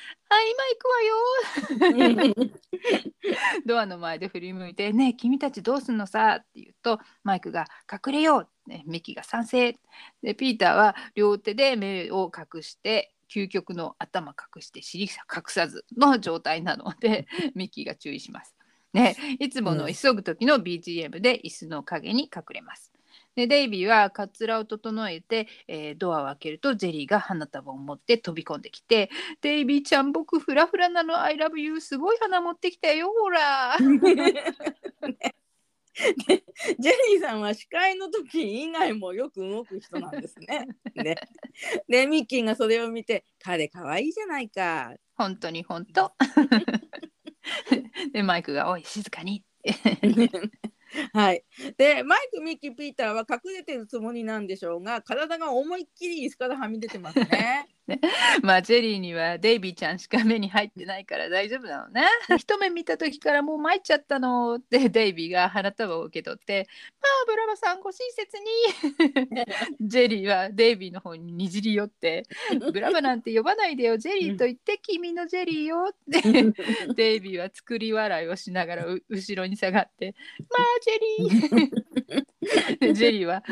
[0.43, 2.41] 今行くわよ」
[3.65, 9.79] ドアの前で振り向いて「ねえ君たちどうすんのさ」って言うとマイクが「隠れよう」ね、ミキが賛成
[10.21, 15.09] でピーターは両手で目を隠して究極の頭隠して尻隠
[15.47, 18.55] さずの状態なので ミッキーが注意します。
[18.93, 22.91] ね、いつもの急ぐ時の BGM で椅子の陰に隠れます。
[23.37, 29.11] でデイビーはカツラを整えて、えー、ドアを開けるとジェリーが花束を持って飛び込んできて
[29.41, 33.77] 「デイビーちゃん僕フラフラなの I love you すごい花持ってきたよほら」
[36.27, 36.43] で
[36.79, 40.67] ジェリーさんは司会の時以外もよく動く人なんですね。
[40.95, 41.15] で
[41.87, 46.11] でミッキーがそれを見て「彼かわいいじゃないか」本当に本当。
[48.13, 49.43] でマイクが「おい静かに」
[51.13, 51.43] はい。
[51.77, 57.67] で、マイク、ミッキー、ピーターは隠れてるつもりなんでしょうが、体が思いっきり椅子からはみ出てますね。
[57.87, 58.01] ね、
[58.43, 62.03] まあジェリーにはデイビーちゃんしか目に入ってないから大丈夫なのね。
[62.37, 66.67] 一目見た時からもう参っちゃったのってデイビーが花束を受け取って
[67.01, 72.23] 「まあブラバさんご親切に」ジェリーはデイビーの方ににじり寄って
[72.73, 76.21] 「ブラバなんて呼ばないでよジェリーと言って君のジェリーよ」って
[76.93, 80.13] デイビーは作り笑いをしながら後ろに下がって
[80.51, 83.43] 「まあジェリー 」ジェリーは、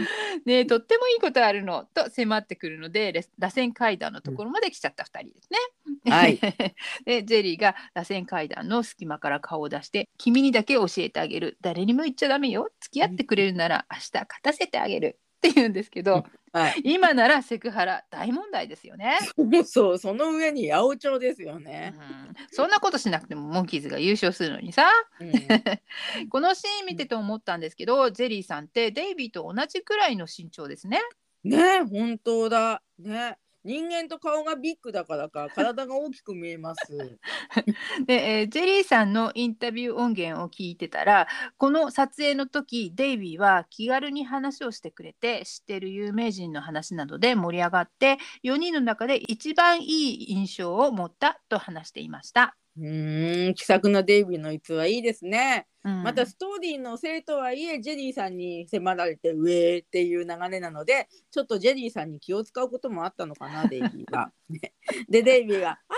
[0.45, 6.11] ね、とってもいいことあるのと迫ってくるので螺旋階段のところまで来ちゃった2人ですね。
[6.11, 6.37] はい、
[7.05, 11.57] でジェリーが螺旋階段の隙間から顔を出して「君にだけ教えてあげる。
[11.61, 12.69] 誰にも言っちゃダメよ。
[12.79, 16.25] 付き合ってくれるなら明日勝たせてあげる」って言うんですけど、
[16.55, 19.19] はい、今ならセクハラ大問題ですよね。
[19.65, 24.89] そう その上に八百長ですよね、うん、そんなことしなくてもモンキーズが優勝するのにさ、
[25.19, 25.31] うん、
[26.29, 31.01] このシーン見てて思ったんですけどジェリーさんってデイビーと同じくらいの身長ですね。
[31.43, 32.81] ね本当だ。
[32.99, 37.19] ね人間と顔がビッグだからか 体が大きく見えます。
[38.05, 52.55] で、えー、ジェリーさんのインタビュー音源を聞いてたらこの撮影の時デイビーは気軽に話をしてくれて知ってる有名人の話などで盛り上がって4人の中で一番いい印象を持ったと話していました。
[52.77, 64.31] うん気さくなデイビーの逸はいいですね、うん、またストーリーのせいとはいえジェリーさんに迫られて上っていう流れなのでちょっとジェリーさんに気を使うこともあったのかな デイビーが。
[65.09, 65.97] でデイビーが「ああまあ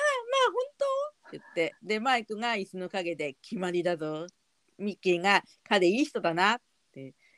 [0.54, 0.62] 本
[1.32, 4.28] 当?」って言ってでマイクが椅子の陰で「決まりだぞ」
[4.78, 6.67] ミッキーが「彼いい人だな」って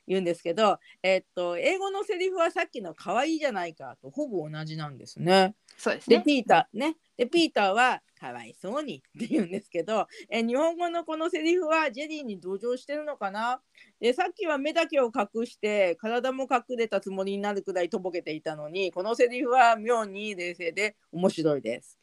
[0.06, 5.54] 言うんですけど、えー、っと英語のセリフはさっきの「可愛いじゃないか」とほぼ同じなんですね。
[5.76, 13.62] そうですねでピーターねでピーターはかわいそうにって言うんですけど、え日本語のこのセリフはジェリーに同情してるのかな？
[13.98, 21.99] でさっきは目だけを隠して体も隠れたつもりになるくらいとぼけていたのにこのセリフは妙に冷静で面白いです。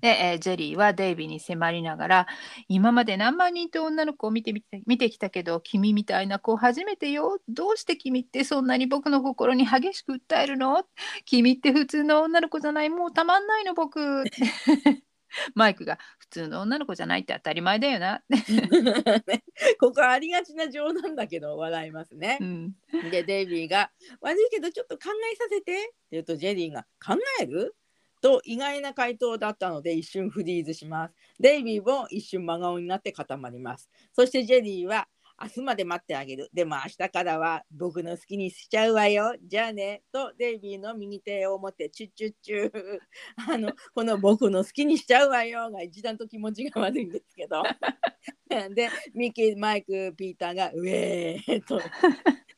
[0.00, 2.26] で、えー、ジェリーはデイビーに迫りながら
[2.68, 4.52] 今まで何万人と女の子を見て
[4.86, 7.40] 見てきたけど君みたいな子初めてよ。
[7.48, 10.84] どうして君ってそんなに僕の心に激しく訴えるの？
[11.24, 12.90] 君って普通の女の子じゃない。
[12.90, 14.24] もうたまんないの僕。
[15.54, 18.22] マイクが普通の女の子じゃないって当たり前だよな。
[19.78, 22.38] ここありがちな冗談だけど笑いますね。
[22.40, 22.74] うん、
[23.10, 23.90] でデイビーが
[24.20, 27.76] 「悪いけどちょっと考えさせて」って言うとジェリーが「考える?」
[28.20, 31.14] と意外な回答だったので一瞬フリーズします。
[31.38, 33.90] デイビーも一瞬真顔になって固まります。
[34.12, 35.08] そしてジェリーは
[35.42, 36.50] 明日まで待ってあげる。
[36.52, 39.34] でも明日からは僕の好きにしちゃうわよ。
[39.42, 40.02] じゃあね。
[40.12, 42.70] とデイビーの右手を持ってチュッチュッチュ
[43.50, 47.62] あのこの僕の好きにしちゃうわよが一段と気持ちが悪いんですけど。
[48.74, 51.80] でミキーマイクピーターがウェーと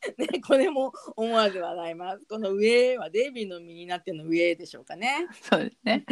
[0.18, 2.24] ね、これも思わず笑います。
[2.28, 5.28] この上はデイビーの身になっての上でしょうかね。
[5.42, 6.04] そうですね。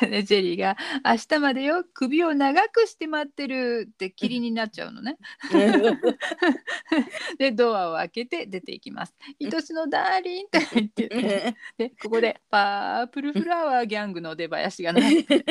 [0.00, 5.18] で ジェリーが「明日までよ首を長くして待ってる」って霧になっちゃうのね。
[7.38, 9.14] でドアを開けて出ていきます。
[9.42, 15.44] 「愛しのダーリン」と言ってでここでパープルフラワーギャングの出囃子が鳴って。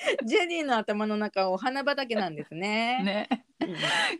[0.24, 3.02] ジェリーの頭の中お花畑なんですね。
[3.04, 3.46] ね。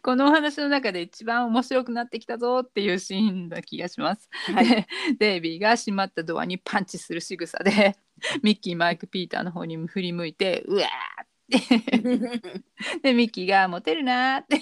[0.02, 4.28] このお話の中で一番面白くなってきたぞっていうシーンな気がします。
[4.54, 4.86] はい、
[5.18, 7.96] デイビーが閉まったドアにパンチする仕草で
[8.42, 11.30] ミッキーマイクピーターの方に振り向いてうわー
[13.02, 14.60] でミッキーが「モテるな」って。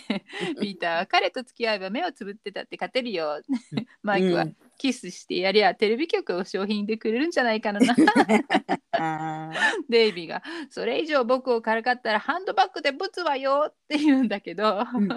[0.60, 3.42] ピーターは彼と付き合えば目をつぶってたって勝てるよ
[4.02, 4.46] マイクは、
[4.79, 7.81] キスしてやりゃテレビ局を商品でくれるんじゃないかな。
[9.89, 15.09] デイビーが「それ以上僕をからかったらハンドバッグでぶつわよ」って言うんだけど、うん。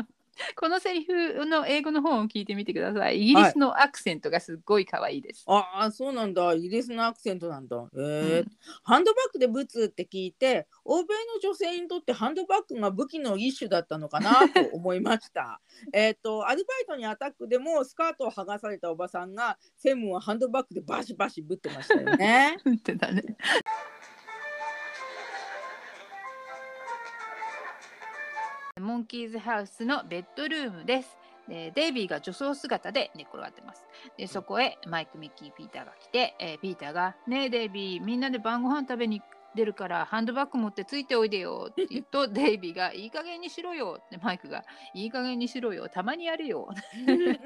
[0.55, 3.21] このセリフの英語の本を聞いてみてください。
[3.21, 6.53] イギリスのアクセントがすっごい可愛いです、ああそうなんだ。
[6.53, 7.77] イギリスのアクセントなんだ。
[7.77, 8.51] へえ、うん。
[8.83, 15.61] ハンドバッグでブツって聞いて欧米の女性にとってハンドバッグが武器の一種だったのかなと思いました。
[15.93, 22.57] えっとアルバイトにアタックでもスカートを剥がされたおばさんが専務はハンドバッグでバシバシぶってましたよね。
[22.63, 23.23] 本当だね
[28.80, 31.17] モンキーズハウスのベッドルームです。
[31.47, 33.84] でデイビーが女装姿で寝転がってます。
[34.17, 39.22] でそこへマイク、ミッキー、ピーターが来て、えーピーターが「ねえデイビーみんなで晩ご飯食べに
[39.53, 44.63] 出るからハンドバッグ持ってついておいでよ」って言うと デイビーが「いい加減にしろよ」ってマイクが
[44.93, 46.69] 「いい加減にしろよたまにやるよ」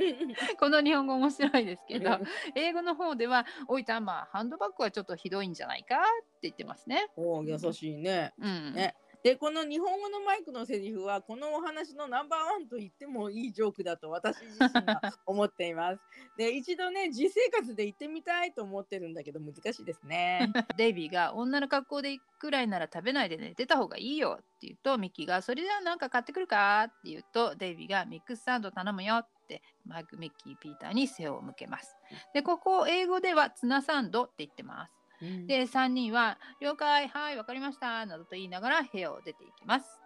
[0.60, 2.20] この日本語面白いですけど
[2.54, 7.08] 英語の方では「おいたまハンドバッグはちょっとひどいんじゃないか?」って言ってますね。
[7.16, 8.96] おー優しいねうん、ね
[9.26, 16.00] でこの日本語のマイクのセリフはこのお話のナンバーワンと言ってもいいジョークだと私自身が思っています。
[16.38, 20.54] で一度ね実生活で行ってみたいと思ってるんだけど難しいですね。
[20.78, 31.98] デイビーが女の格好で行くくらいなら食べないで寝てた方がいいよって言うとミッキーがそれじゃあなんか買ってくるかって言うとデイビーがミックスサンド頼むよってマイク、ミッキー、ピーターに背を向けます。
[32.36, 35.05] でここ英語ではツナサンドって言ってます。
[35.22, 40.02] うんで3人は了解はいわかりましたなどと言いながら部屋を出ていきます。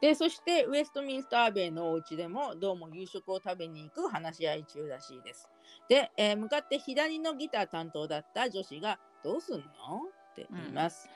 [0.00, 5.48] でそしてウェストミンスターベイのお家でもどうも夕食を食べに行く話し合い中らしいです。
[5.88, 9.62] で、えー向かって左のギター担当だった女子が「どうすんの?」
[10.32, 11.08] って言います。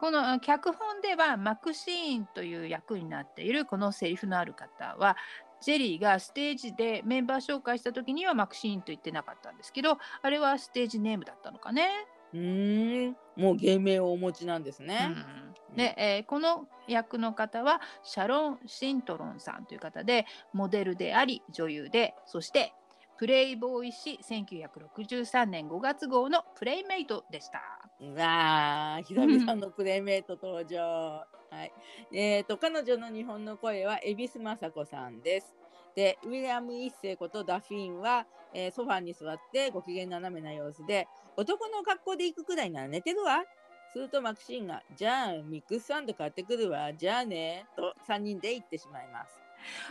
[0.00, 5.16] このあ脚本ではマクシーンという役になっているこのセリフのある方は
[5.62, 11.88] ジェリーがステージでメンバー紹介した時にはマクシーンと言ってなかったんですけどあれはステージネームだったのかね。
[12.32, 14.98] うーんもう芸名をお持ちなんですね。
[15.10, 15.46] うん
[15.76, 22.72] で、えーこの役の方はシャロン・シントロンさんという方でモデルであり女優でそして
[23.18, 27.60] プレイボーイ誌1963年5月号のプレイメイトでした。
[28.00, 30.78] うわー久々のプレイメイト登場。
[30.78, 31.72] はい。
[32.12, 35.56] えっ、と彼女の日本の声は恵比寿雅子さんです。
[35.94, 43.44] でウィリアム一世ことダフィンは、えーソファーに座ってご機嫌斜めな様子で男の格好で行くくらいなら寝てるわ。
[43.92, 49.40] するとマクシーンが「じゃあミックスサンド買ってくるわじゃあね」と3人で行ってしまいます。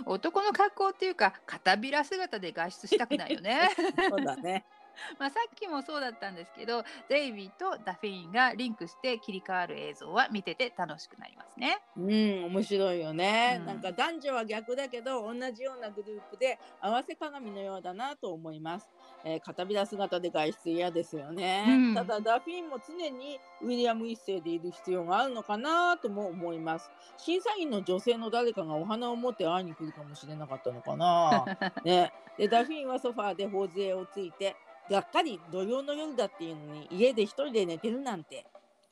[0.06, 3.70] 男の格好っていうか片びら姿で外出したくないよね。
[4.10, 4.66] そうだね。
[5.20, 11.80] まあさっきもそうだったんですけどデイビーとダフィーンがリンクして切り替わる映像は見てて楽しくなりますね。
[11.98, 13.66] うん、面白いよね、うん。
[13.66, 18.89] なんか男女は逆だけど同じようなグループで合わせ鏡のようだなと思います、
[19.24, 21.96] えー片びら姿で外出嫌ですよね、うん。
[21.96, 26.89] ただダフィンも常にウィリアム一世でいる必要があるのかなとも思います。
[27.18, 31.46] 審査員の女性の誰かがお花を持って会いに来るかもしれなかったのかな。
[31.84, 34.56] ね、でダフィンはソファーで頬杖をついて
[34.89, 38.45] がっかり土曜の夜だっていうのに家で一人で寝てるなんて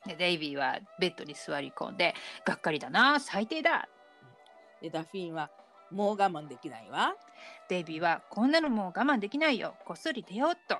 [0.06, 2.14] でデイビーはベッドに座り込んで
[2.44, 3.88] がっかりだな最低だ
[4.82, 5.50] でダフィンは
[5.90, 7.14] もう我慢できないわ
[7.68, 10.78] デイビーはこんなのもう我慢できないよこっそり出ようっと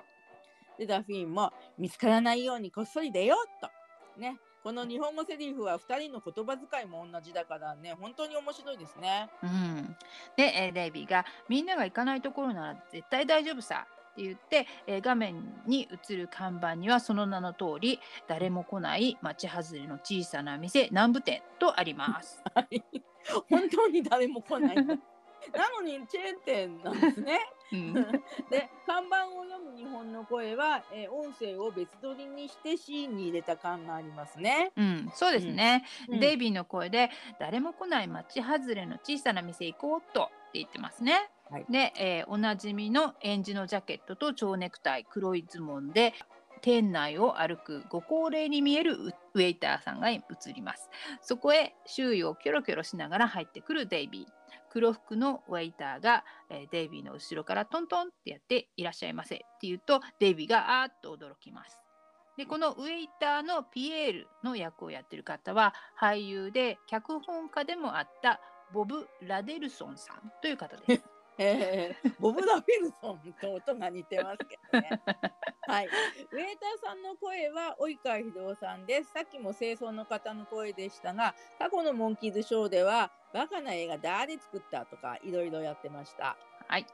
[0.77, 4.19] でダフィンも見つからないようにこっそり出ようと。
[4.19, 4.37] ね。
[4.63, 9.29] この日本語セリフは2人の言葉遣いも同じだからね、本当に面白いですね。
[9.43, 9.95] うん、
[10.35, 13.85] で、えーデイビーがみんなが行かないところなら絶対大丈夫さ
[14.15, 15.35] って言って、えー画面
[15.67, 22.41] に映る看板にはその名の通り誰も来ない町外れの小さな店南部店とあります。
[22.55, 22.81] はい
[23.49, 24.77] 本当に誰も来ない。
[25.53, 27.39] なのにチェーン店なんですね。
[27.73, 27.93] うん
[28.49, 34.71] で、看板を読む日本の声は、えー音声を別撮りにしてシーンに入れた感がありますね。
[34.75, 41.29] うん、そうですね、うんデイビーの声で誰も来ない町外れの小さな店行こうとって言ってますね。
[41.49, 46.13] はいで、えーおなじみのエンジのジャケットと蝶ネクタイ黒いズボンで
[46.61, 50.21] 店内を歩くご高齢に見えるウェイターさんが映
[50.53, 50.89] ります。
[51.21, 54.25] そこへ周囲をキョロキョロしながら入ってくるデイビー。
[54.69, 61.79] 黒服のウェイターが、えデイビーの後ろからトントンってやっていらっしゃいませって言うとデイビーがあーっと驚きます。
[62.37, 68.41] でこのウェイターのピエールの役をやってる方は俳優で脚本家でもあった
[68.73, 71.14] ボブ・ラデルソンさんという方です。
[71.37, 75.01] えー、ボブ・ダ・フィルソンと音が似てますけどね。
[75.67, 75.87] はい。
[75.87, 75.93] ウェー
[76.59, 79.11] ターさんの声は及川秀夫さんです。
[79.11, 86.37] さっきも清掃の方の声でしたが、過去のモンキーズショーでは、バカな映画誰作ったとかいろいろやってました。
[86.67, 86.85] はい。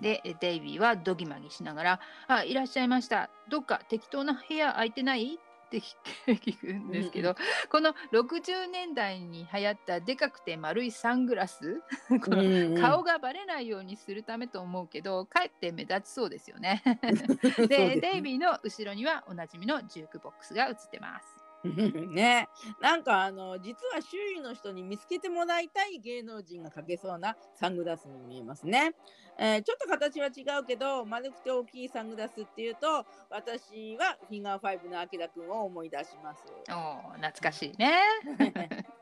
[0.00, 3.28] で、えデイビーはドギマギしながら、あ、いらっしゃいました。
[3.48, 5.38] どっか適当な部屋空いてない？
[5.70, 5.78] って
[6.34, 7.36] 聞くんですけど、
[7.70, 11.80] この60年代に流行ったでかくて丸いサングラス、
[12.24, 16.82] このうんうん顔がバレないようにするためと思うけど、かえって目立ちそうですよ ね。
[17.68, 21.39] で、デイビーの後ろにはおなじみのジュークボックスが映ってます。
[22.10, 22.48] ね、
[22.80, 28.94] なんかあの実は周囲の人に見つけてもらいたい芸能人がかけそうなサングラスに見えますね、
[29.38, 36.44] えーちょっと形は違うけど丸くて大きいサングラスっていうと私はフィンガー5のあきらくんを思い出します。
[36.68, 38.00] おー懐かしいね。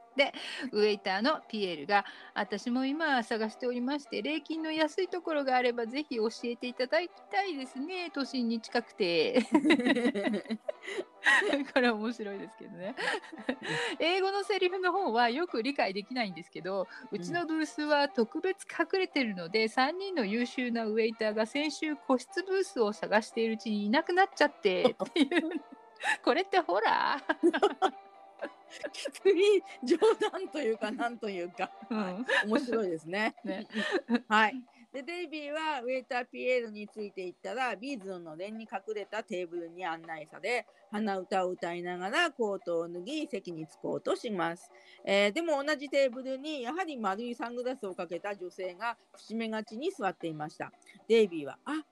[0.73, 2.05] ウェイターのピエールが
[2.35, 8.11] 私も今探しておりまして礼金の安いところがあればぜひ教えていただきたいですね。
[8.13, 9.43] 都心に近くて。
[11.75, 12.95] これ面白いですけどね。
[13.99, 25.29] 英語のセリフの方はよく理解できないんですけどうちのブースは特別隠れてるので3人の優秀なウェイターが先週個室ブースを探しているうちにいなくなっちゃってっていう。
[26.25, 28.08] これってホラー？
[28.93, 29.97] きつい冗
[30.31, 31.99] 談というかなんというか、うん。
[31.99, 33.35] はい面白いですね。
[33.45, 33.67] ね。
[34.29, 34.63] はい。
[34.93, 44.71] でデイビーはウェイターピエールについていったらビーズののれんに隠れたテーブルに案内され鼻歌を歌いながらコートを脱ぎ席に着こうとします、
[45.05, 50.73] えーでも同じテーブルにやはり丸いサングラスをかけた女性が伏目がちに座っていました。
[51.07, 51.85] デイビーは「あ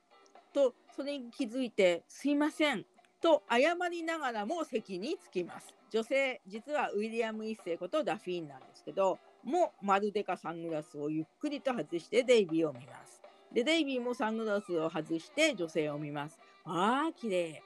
[0.52, 2.86] とそれに気づいて「すいません」
[3.20, 5.74] と謝りながらも席に着きます。
[5.90, 13.22] 女性実はウィリアム一世ことダフィーンなんですけども丸でかサングラスをゆっくりと外してデイビーを見ます。
[13.52, 16.38] でデイビーもサングラスを外して女性を見ます。
[16.64, 17.62] あー綺麗。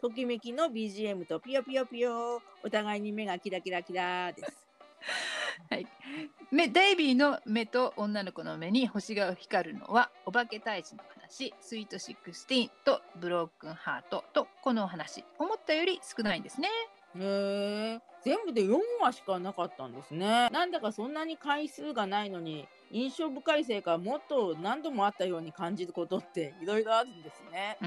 [0.00, 2.42] ときめきの BGM とピヨピヨピヨ。
[2.64, 4.66] お互いに目がキラキラキラです。
[5.70, 5.86] はい、
[6.50, 15.24] 目デイビーの目と女の子の目に星が光るのはお化け退治の話スイート16とブロークンハートとこのお話。
[15.38, 16.68] 思ったより少ないんですね。
[17.16, 20.48] へえ全部で4話しかなかったんですね。
[20.50, 27.86] なんだかそんなに回数がないのに印象深いせいかもっと何度もあったように感じることっていろいろあるんですね、う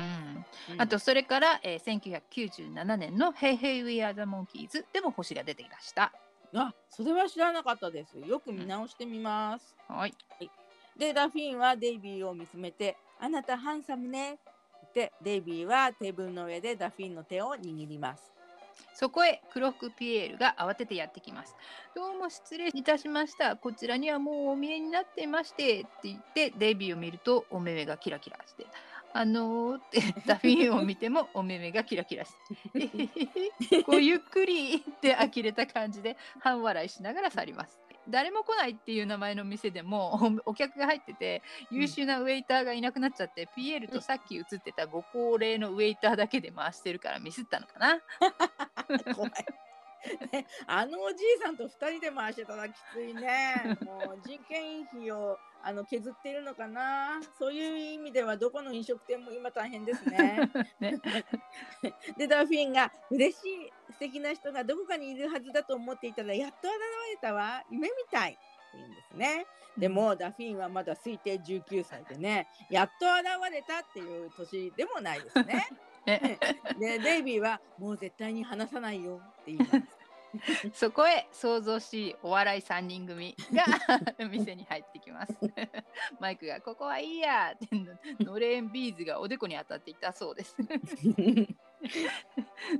[0.71, 0.81] ん、うん。
[0.81, 6.11] あとそれから、えー1997年の「Hey Hey We Are the Monkeys」でも星が出ていました。
[6.55, 10.13] あそれは知らなかったですよく見直してみます、はい、
[10.97, 14.39] でダフィンはデイビーを見つめて「あなたハンサムね」
[14.93, 18.35] でデイビーはテーブルの上でダフィンの手を握ります
[18.93, 21.55] そこへ黒服ピエールが慌ててやってきます。
[21.95, 23.55] どうも失礼いたしました。
[23.57, 28.65] こちらにはもうお見えになっていましてって言ってデイビーを見るとお目目がキラキラして。
[29.17, 32.33] あのー、ってダフィーンを見てもお目目がキラキラし
[33.69, 37.79] て こうゆっくりって呆れた感じで半笑いしながら去ります
[38.09, 48.01] 誰も来ないっていう名前の店でもおお客が入ってて優秀なウェイターがいなくなっちゃってピエールとさっき映ってたご高齢のウェイターだけで回してるからミスったのかな。
[49.15, 49.31] 怖い。
[50.31, 53.77] ね、あのおじいさんと二人で回してたらきついね。
[53.83, 57.19] もう人件費をあの削っているのかな。
[57.37, 60.51] そういう意味ではどこの飲食店も今大変ですね。
[60.79, 61.01] ね
[62.17, 66.77] でダフィンが嬉しい素敵な人がどこかにいるはずだと思っていたらやっと現
[67.11, 68.39] れたわ夢みたいって
[68.75, 69.45] 言うんですね。
[69.77, 75.67] でもダフィンはまだ推定19歳でねやっと現れたっていう年でもないですね。
[76.05, 76.39] ね
[76.79, 79.81] でデイビーはもう絶対に話さないよって言います。
[80.73, 83.63] そこへ想像しいお笑い3人組が
[84.29, 85.33] 店に入ってきます。
[86.19, 87.69] マイクが「ここはいいや!」って
[88.23, 90.57] のれんビーズがおでこに当たっていたそうです。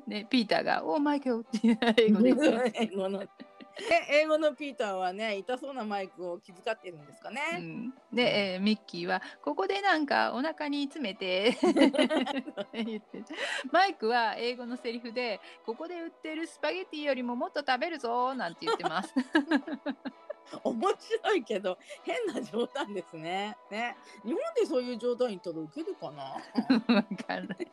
[0.07, 2.29] ね、ピーターが「おマイク!」って英語で
[2.73, 3.23] 英語の。
[3.77, 7.59] え英語のピーターはね痛そうなマイクを気遣ってるんですかうね。
[7.59, 11.57] ん、で、えーミッキーは「ここでなんかお腹に詰めて」
[12.73, 13.23] 言って
[13.71, 19.13] マイクは英語のセリフで「ここで売ってるスパゲティよりももっと食べるぞ」なんて言ってます。
[20.63, 23.57] 面白いけど変な冗談ですね。
[23.71, 26.23] ね日本でそういう冗談言ったらウケるかな？
[26.95, 27.67] わかんない。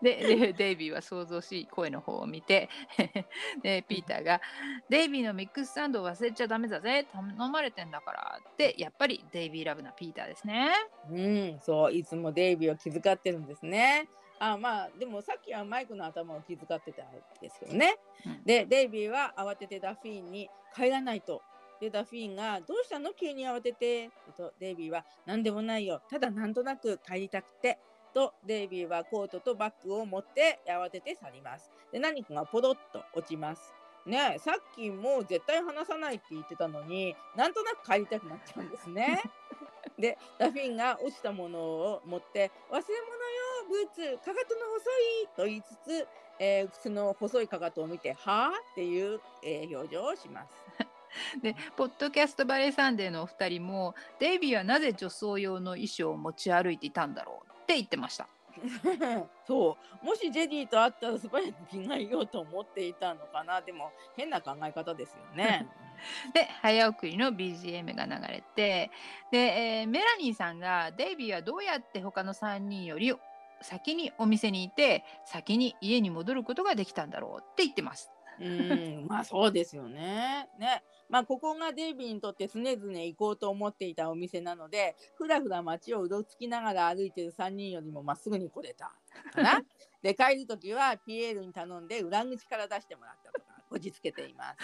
[0.00, 2.68] ででデイビーは想像しい声の方を見て
[3.62, 4.40] でピーターが
[4.88, 10.70] 「デイビーのミックスサンドを忘れちゃダメだぜ頼まれてんだから」ってやっぱりデイビーラブなピーターですね。
[11.10, 14.08] うんそういつもデイビーを気遣ってるんですね。
[14.38, 17.06] あまあでもさっきはマイクの頭を気遣ってたん
[17.40, 17.98] ですけどね。
[18.24, 21.42] うんでデイビーは慌ててダフィーンに帰らないと
[21.80, 23.12] でダフィーンが「どうしたの？
[23.14, 27.78] 急に慌てて」とデイビーは「何でもないよただなんとなく帰りたくて」
[28.14, 31.70] とデイビーはコートとバッグを持って慌てて去ります。
[31.92, 33.74] で何かがポロッと落ちます。
[34.06, 39.20] ねえさっきもう絶対話さないって言ってたのになんとなく帰りたくなっちゃうんですね。
[39.98, 44.90] でダフィンが落ちたものを持って「忘れ物よブーツかかとの細
[45.24, 46.08] い」と言いつつ、
[46.38, 50.52] えーその細いかかとを見て「はあ?」っていう、えー表情をします。
[51.42, 58.28] でポッドキャストバレーサンデーのお二人もデイビーはなぜ女装用の衣装を持ち歩いていたんだろうって言ってました。
[59.46, 65.68] そうもしジェディと会ったら素早く着替えようと思っていたのかなでも変な考え方ですよね。
[66.32, 68.90] で早送りの BGM が流れて
[69.30, 73.14] で、えーメラニーさんがデイビーはどうやって他の3人より
[73.62, 78.10] 先にお店にいて先に家に戻ることができたんだろうって言ってます。
[78.38, 80.48] うんまあそうですよね。
[80.58, 88.92] ねまあここがデイビーにとって常々行こうと思っていたお店なのでふらふら街をうろつきながら歩いてる3人よりもまっすぐに来れた
[89.32, 89.62] かな？
[90.02, 94.56] で帰る時はピエールに頼んで裏口から出してもらったとかこじつけています。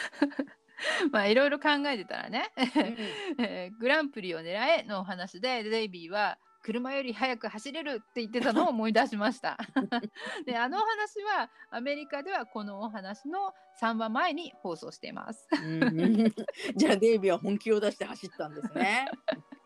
[1.12, 9.59] まあいろいろ考えてたらね、うんえー グランプリを狙えのお話でデイビーは車より速く走れるって言ってたのを思い出しました。
[10.47, 15.48] であのお話はアメリカではこのお話の3話前に放送しています。
[15.52, 16.32] うん
[16.76, 19.09] じゃあデイビーは本気を出して走ったんですね。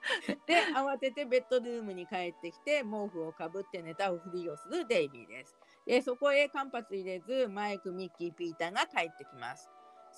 [0.47, 5.57] で慌ててベッドルームに帰ってきて毛布をかぶって寝たふりをするデイビーです。
[5.85, 9.69] でそこへ間髪入れずマイクミッキーピーターが帰ってきます。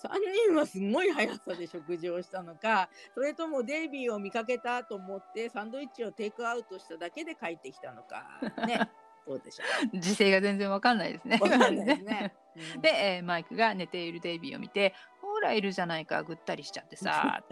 [0.03, 0.09] 3
[0.49, 8.27] 人はすごい速さで食事をしたのか それともデイビーを見かけたと思ってサンドイッチをテイクアウトしただけで帰ってきたのか。
[8.67, 8.89] ね。
[9.29, 9.65] どうでしょ
[9.99, 11.39] 時勢が全然わかんないですね。
[11.41, 11.45] う。
[11.45, 12.35] わかんないですね。
[12.75, 17.45] う んで、えーマイクが寝ているデイビーを見て「ほらいるじゃないかぐったりしちゃってさ」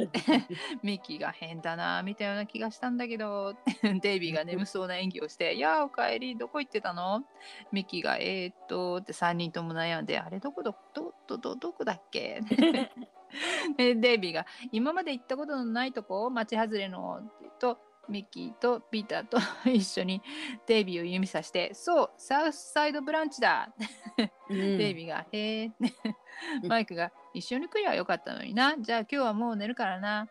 [0.83, 3.55] ミッキーが変だな見たような気がしたんだけど
[4.03, 7.25] デイビーが眠そうな演技をして「いやおかえりどこ行ってたの?」
[7.71, 12.41] ミッキーが「えー、っと」って3人とも悩んで「あれどこどどどどどこだっけ?」
[13.77, 19.39] でデイビーが「今まで行ったことのないとこ町外れの」って言うとミッキーとピーターと
[19.69, 20.23] 一緒に
[20.67, 23.73] デイビーを指さして「そうサウスサイドブランチだ」
[24.49, 24.79] うん。
[24.79, 25.71] デイビーが「へえ」
[26.67, 28.77] マイクが「一緒に来りゃよかったのにな。
[28.79, 30.29] じゃあ今日はもう寝るからな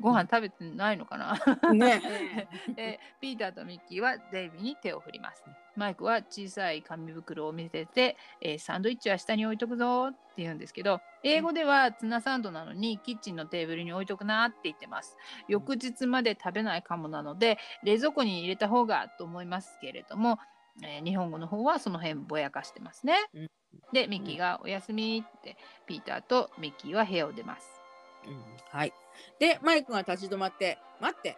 [0.00, 1.72] ご飯食べてないのかな？
[1.72, 2.02] ね。
[2.74, 5.44] でピーターとミッキーはデイビーに手を振ります。
[5.76, 15.16] マイクは小さい紙袋を見せて、えーサンドイッチは下に置いとくぞって言うんですけど英語ではツナサンドなのにキッチンのテーブルに置いとくなって言ってます。
[15.46, 20.38] 翌日まで食べないかもなので冷蔵庫に入れた方がと思いますけれども、
[20.82, 23.50] えー日本語の方はその辺ぼやかしてますね、うん。
[23.92, 25.56] でミッキーが「おやすみ」って
[25.86, 27.79] ピーターとミッキーは部屋を出ます
[28.26, 28.92] うんはい。
[29.38, 31.36] で、マイクが立ち止まって、待って。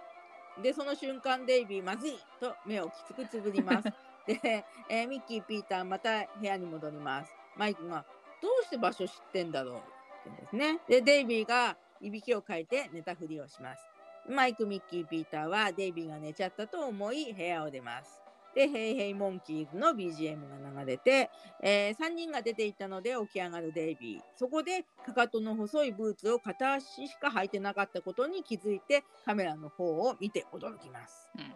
[0.62, 3.88] で、その瞬間、デイビー、まずいと目をきつくつぶります。
[4.26, 7.34] で、えーミッキー、ピーター、また部屋に戻ります。
[7.56, 8.04] マイクが、
[8.40, 9.76] どうして場所知ってんだろ
[10.24, 10.80] うってですね。
[10.86, 13.88] で、デイビーがいびきをかいて寝たふりをします。
[14.28, 18.21] マイク、ミッキー、ピーターはデイビーが寝ちゃったと思い部屋を出ます。
[18.54, 21.30] で、ヘイヘイモンキーズの BGM が流れて、
[21.62, 24.20] え3人が出ていったので起き上がるデイビー。
[24.36, 31.30] そこでかかとの細いブーツを片足しか履いてなかったことに気づいてカメラの方を見て驚きます。
[31.36, 31.52] うん、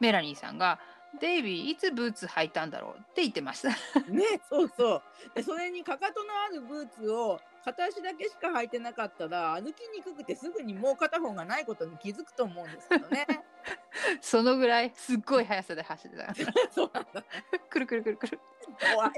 [0.00, 0.80] メラニーさんが
[1.20, 3.68] 「デイビーいつブーツ履いたんだろう?」って言ってました。
[4.10, 5.02] ね、そうそう。
[5.34, 13.26] でそれにかかとのあるブーツを片足だけしか履いてなかったら歩きにくくてすぐにもう片方がないことに気づくと思うんですけどね。
[14.20, 16.34] そのぐらいすっごい速さで走ってた。
[16.70, 17.24] そうなんだ。
[17.70, 18.40] くるくるくるくる。
[18.94, 19.10] 怖い。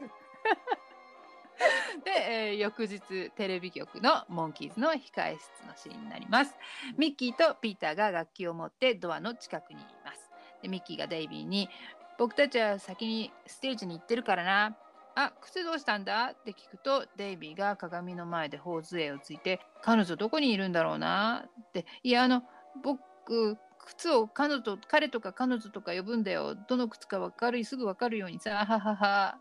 [2.05, 6.55] で、えー翌日テレビ局のモンキーズの控え室のシーンになります。
[6.97, 10.31] ミッキーとピーターが楽器を持ってドアの近くにいます。
[10.63, 11.69] でミッキーがデイビーに
[12.19, 14.77] 「僕たちは先にステージに行ってるからな」
[15.17, 16.33] あ、靴どうしたんだ？
[16.33, 22.43] って聞くとデイビーが鏡の前で頬杖をついて「彼女どこにいるんだろうな」って「いやあの
[22.83, 29.39] 僕靴を彼女と彼とか彼女とか呼ぶんだよどの靴か分かるすぐ分かるようにさははは」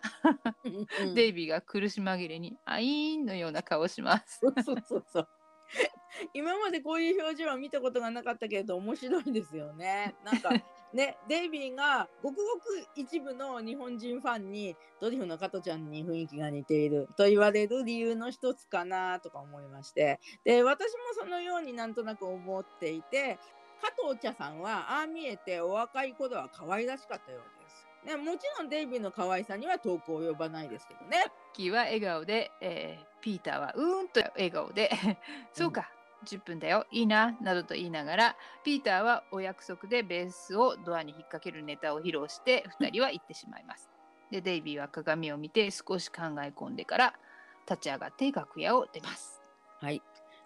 [1.13, 4.39] デイビーが苦し紛れに「あいーん」のような顔をします。
[4.39, 5.27] そうそうそうそう。
[6.33, 10.15] 今までこういう表情は見たことがなかったけれど面白いですよね。
[10.23, 10.51] なんか
[10.95, 23.37] ねデイビーがごくごく一部の日本人ファンにドリフの加トちゃんに雰囲気が似ていると言われる理由の一つかなとか思いましてで私もそのようになんとなく思っていて
[23.81, 27.85] 加藤茶さんはああ見えてお若い頃は可愛らしかったようです。
[28.05, 31.25] ね、もちろんデイビーの可愛さには遠く及ばないですけどね。
[31.53, 34.91] キーは笑顔で、えーピーターはうーんと笑顔で
[35.51, 35.89] そうか
[36.25, 43.89] 10分だよいいななどと言いながらピーターはお約束でベースをドアに引っ掛けるネタを披露して2人は行ってしまいます。
[44.31, 47.13] でデイビーは鏡を見て少し考え込んでから
[47.69, 49.41] 立ち上がって楽屋を出ます。
[49.79, 50.01] はい。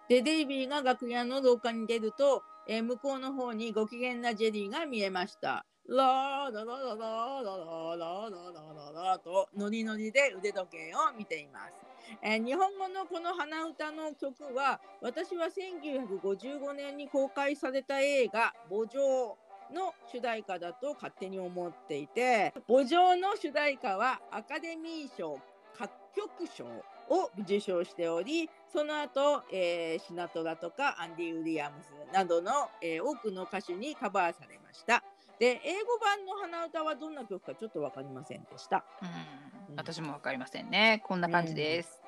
[0.08, 5.64] で、デイビーが楽屋の廊下に出ると、えー向こうの方にご機嫌なジェリーが見えました。
[5.88, 11.89] ラーラララララララララララとノリノリで腕時計を見ています。
[12.22, 19.36] えー日本語のこの鼻歌の曲は私は1955年に公開された映画「墓場」
[19.72, 25.38] の主題歌だと勝手に思っていて「墓場」の主題歌はアカデミー賞
[25.78, 26.66] 楽曲賞
[27.08, 35.02] を受賞しておりその後、えーシナトラとかアンディ・ウィリアムスなどの、えー多くの歌手にカバーされました。
[35.38, 38.84] で英語版の鼻歌はどんな曲かちょっと分かりませんでした。
[39.02, 41.02] うん、私もわかりませんね。
[41.06, 42.00] こんな感じです。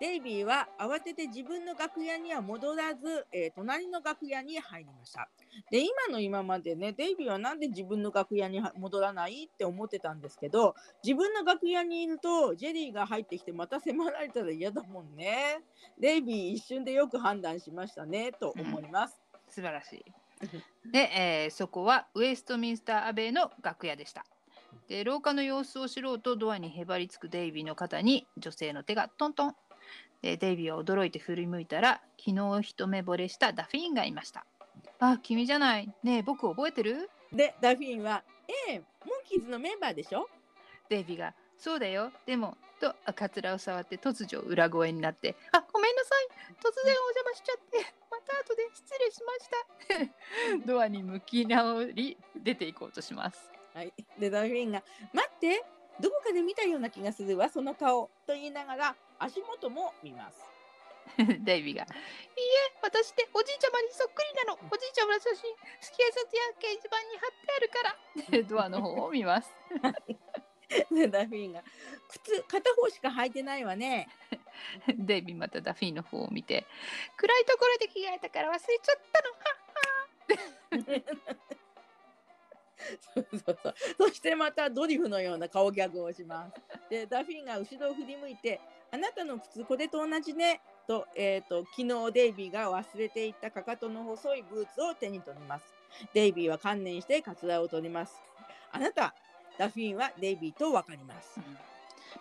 [0.00, 5.28] デイビーは慌てて自分の楽屋には戻らず、えー隣の楽屋に入りました。
[5.70, 15.62] で今の今までねデイビーはなんで自分の楽屋には戻らないって思ってたんですけど自分の楽屋にいるとジェリーが入ってきてまた迫られたら嫌だもんね。
[16.00, 19.20] デイビー一瞬でよく判断しましたねと思います。
[19.48, 20.04] 素晴らしい。
[20.90, 24.24] で、えーそこはウェストミンスターアベイの楽屋でした。
[24.88, 29.56] で廊下の様子を知ろうとドアにへばりつくデイビーの肩に女性の手がトントン。
[30.22, 34.46] でデイビーは驚いて振り向いたら昨日一目惚れしたダフィーンがいました。
[35.00, 35.92] あ君じゃない。
[36.02, 37.10] ねえ僕覚えてる？
[37.32, 38.24] でダフィンは
[38.68, 40.28] 「ええモンキーズのメンバーでしょ?
[40.88, 46.28] デイビーが「そうだよでも」とかつらを触って突如裏声になって「あごめんなさい
[46.58, 47.94] 突然お邪魔しちゃって
[48.28, 50.10] また後で失礼しまし
[50.60, 53.50] た」 ドアに向き直り出ていこうとします。
[53.74, 54.82] はい、でダフィンが
[55.12, 55.64] 「待って
[56.00, 60.38] どこかで見たような気がするわその顔」と言いながら足元も見ます。
[61.16, 64.58] デイビーが「いいえ私っておじいちゃまにそっくりなの。
[64.70, 67.96] おじいちゃまの写真付き合い札や掲示板に貼ってあるから」
[68.30, 69.54] でドアの方を見ます。
[70.90, 71.64] でダフィンが
[72.08, 74.08] 「靴片方しか履いてないわね
[74.88, 76.66] デイビーまたダフィーの方を見て
[77.16, 79.68] 「暗いところで着替えたから忘れちゃったのはっ
[80.94, 81.18] は
[83.14, 86.60] そうそうそうそしてまたドリフのような顔ギャグをします。
[86.88, 88.60] でダフィンが後ろを振り向いて
[88.90, 95.64] 「あなたの靴これと同じね」と,、えー、と昨日デイビーが忘れていったかかとの細いブーツを手に取ります。
[96.14, 98.20] デイビーは観念してカツラを取ります。
[98.70, 99.14] あなた
[99.58, 101.38] ダフィンはデイビーと分かります。
[101.38, 101.67] うん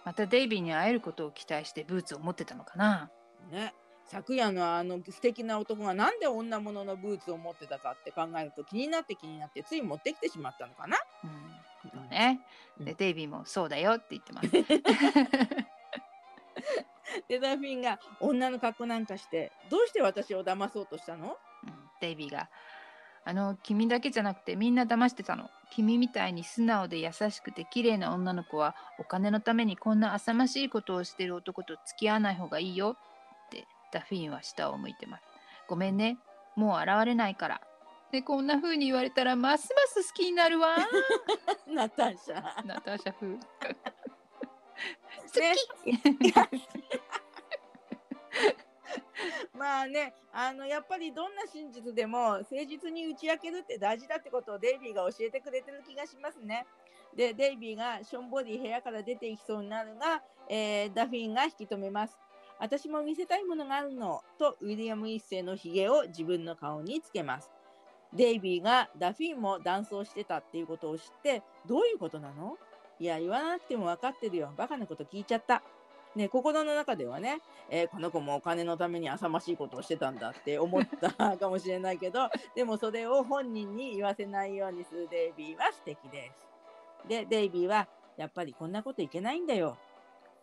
[0.05, 3.09] またデイビーに会えることを期待してブーツを持ってたのかな？
[3.51, 3.73] ね、
[4.05, 10.97] 昨夜のあの素敵な男がなんで女物のブーツを持ってたかって考えると気になって気になってつい持ってきてしまったのかな？
[11.23, 11.27] う
[12.05, 12.39] ん、ね。
[12.79, 14.49] で、うんデイビーもそうだよって言ってます。
[17.27, 21.37] でダフィンが女の格好なんかしてどうして私を騙そうとしたの？
[21.63, 22.47] うんデイビーが、
[23.27, 25.49] あの、君だけじゃなくてみんな騙してたの。
[25.71, 35.23] 君みたいに素直で優しくて綺麗な女の子はお金のためにこんな浅ましいことをしてる男と付き合わない方がいいよってダフィンは下を向いてます。
[35.67, 36.17] ごめんね。
[36.55, 37.61] もう現れないから。
[38.13, 40.77] で、こんな風に言われたらますます好きになるわ。
[41.67, 42.65] ナターシャ。
[42.65, 43.35] ナターシャ風。
[45.33, 46.97] 好ねき。
[49.57, 56.65] まあねあのやっぱりどんな真実でも誠実に打ち明けるって大事だってことをデイビーが教えてくれてる気がしますね。
[57.15, 62.17] でデイビーがしょんぼり部屋から出ていきそうになるが、えーダフィンが引き止めます。
[62.59, 67.51] 私も見せたいものがあるのとウィリアム一世のひげを自分の顔につけます。
[68.13, 72.57] デイビーがダフィンも男装してたっていうことを知ってどういうことなの？
[72.99, 75.61] いや言わなくても分かってるよバカなこと聞いちゃった。
[76.17, 77.39] ね、心の中ではね、
[77.69, 86.47] えーこの子もお金のために浅ましいことをしてたんだって思った かもしれないけどでもそれを本人に言わせないようにするデイビーは素敵です。
[87.07, 87.87] でデイビーは
[88.17, 89.77] やっぱりこんなこといけないんだよ。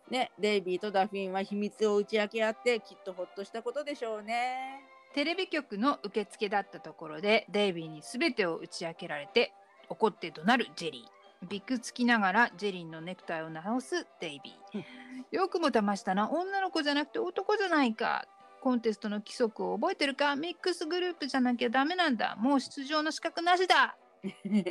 [0.09, 4.81] ね、デイビーとダフィンは秘密を打ち明け合ってきっとほっとしたことでしょうね。
[5.13, 9.53] テレビ局の受付だったところでデイビーに全てを打ち明けられて
[9.89, 11.24] 怒って怒鳴るジェリー。
[11.43, 14.83] びくつきながらジェリーのネクタイを直すデイビー。
[15.31, 18.25] よくも騙したな女の子じゃなくて男じゃないか。
[18.61, 20.35] コンテストの規則を覚えてるか？
[20.35, 22.35] ミックスグループじゃなきゃダメなんだ。
[22.37, 23.95] もう出場の資格なしだ。
[24.23, 24.63] ジェ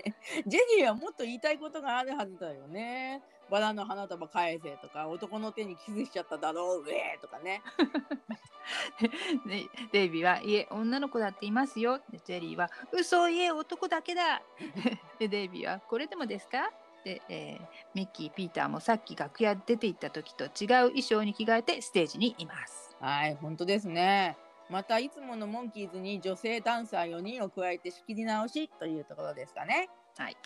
[0.77, 3.23] ニーはもっと言いたいことがあるはずだよね。
[3.55, 7.63] バラの花束返せとか男の手にキスしちゃっただろうウェーとかね。
[9.47, 14.43] でデイビーは「いえ女の子だっていますよ」でジェリーは「嘘いえ男だけだ」
[15.21, 16.73] でデイビーは「これでもですか?」
[17.05, 20.49] で、えーミッキーピーターもさっき楽屋出て行った時と違う
[20.89, 22.97] 衣装に着替えてステージにいます。
[22.99, 24.37] はい、本当ですね。
[24.69, 29.91] またいつものモンキーズに女性ダンサー4人を加えて仕切り直しというところですかね。
[30.17, 30.37] はい、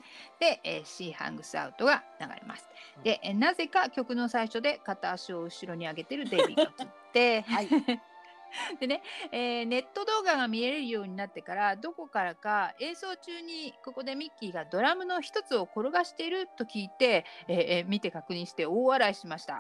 [0.40, 2.68] で、えー、She Hangs Out が流れます。
[3.04, 7.68] で、えーなぜか曲の最初で片足を後ろに上げてるデイビーが映って、はい。
[8.80, 9.02] でね、
[9.32, 19.58] えーネット動画が見えるようになってからどこからか演奏中にここでミッキーがドラムの一つを転がしていると聞いて、えーえー見て確認して大笑いしました。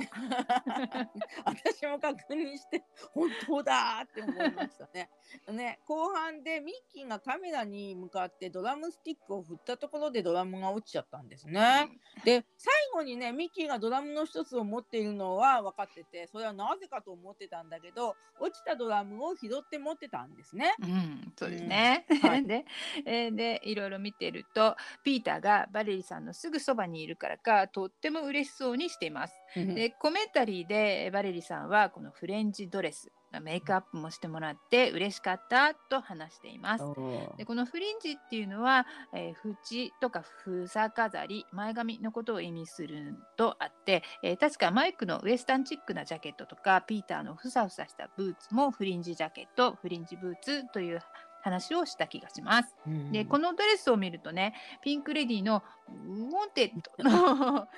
[1.44, 5.10] 私も確認して本当だーって思いましたね。
[5.50, 11.88] ね後半でミッキーがカメラに向かってドラムスティックを振ったところでドラムが落ちちゃったんですね。
[12.24, 20.74] で最後にねミッキーがドラムの一つを持っているのは分かっててそれはなぜかと思ってたんだけど落ちたドラムを拾って持ってたんですね。
[20.80, 22.06] うん、そうですね。
[22.08, 22.64] うんはい で、
[23.04, 29.34] えーでいろいろ見てるとピーターがバレリーさんのすぐそばにいるからかとっても嬉しそうにしています。
[29.54, 36.84] でコメンタリーでバレリーさんはこのフレンチドレスメイクアップもしてもらって嬉しかったと話しています。
[37.36, 51.00] でこのフリンジっていうのは、えー縁とか房飾り前髪のことを意味するとあって、えー確かマイクのウエスタンチックなジャケットとかピーターのふさふさしたブーツもフリンジジャケットフリンジブーツという
[51.42, 52.74] 話をした気がします。
[52.86, 57.68] うんでこのドレスを見るとねピンク・レディーの「ウォンテッド 」の衣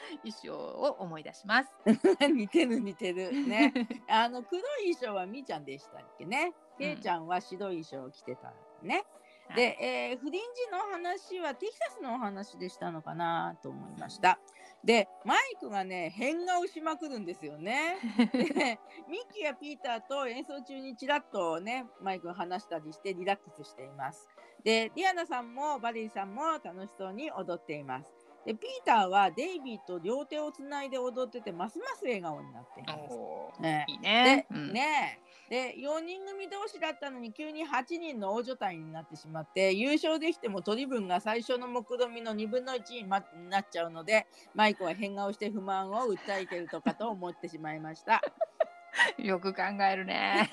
[0.45, 1.71] 装を思い出します。
[2.33, 3.73] 似てる似てるね。
[4.09, 6.53] あの黒い衣装はみーちゃんでしたっけね。
[6.57, 8.97] うんけいちゃんは白い衣装を着てたね。
[8.97, 9.05] はい
[9.55, 14.39] で、えーフリンジの話はテキサスのお話でしたのかなと思いました。
[14.85, 17.97] で、マイクがね、変顔しまくるんですよね。
[18.33, 18.79] で
[19.09, 24.29] ミッキーやピーターと演奏中にちらっとね、マイクが話したりしてリラックスしています。
[24.65, 28.11] で、ディアナさんもバレリーさんも楽しそうに踊っています。
[28.47, 33.63] で、ピーターはデイビーと両手をつないで踊ってて、ますます笑顔になっています。
[33.63, 34.57] ねいいねで、。
[34.57, 35.21] うんね
[35.51, 43.21] で4人組同士だったのに急に8人の大所帯になってしまって優勝できても取り分が最初の目論見の2分の1にま
[43.51, 48.23] なっちゃうのでマイクは変顔して不満を訴えてるとかと思ってしまいました。
[49.19, 50.49] よく考えるね。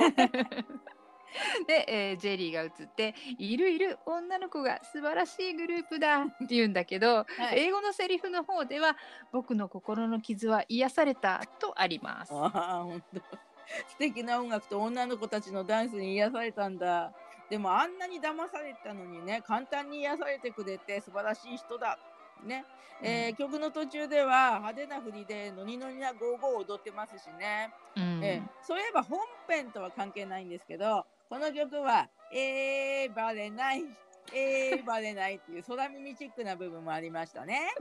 [1.67, 8.97] で、えージェリーが映って「いるいる女の子が素晴らしいグループだ」って言うんだけど、はい英語のセリフの方では
[9.31, 12.33] 「僕の心の傷は癒された」とあります。
[12.33, 13.46] ああ本当
[13.87, 17.11] 素敵な音楽と女の子たちのダンスに癒されたんだ。
[17.49, 21.97] でもあんなに騙されたのにね簡単に癒されてくれて素晴らしい人だ。
[22.43, 22.65] ね
[23.01, 27.71] えーうん曲の途中では派手な振りでノリノリなゴーゴー踊ってますしね。
[27.95, 33.85] うんええそういえば本編とは関係ないんですけどこの曲は「えー、バレない」
[34.33, 37.73] 「えー、バレない」っていう空耳チックな部分もありましたね。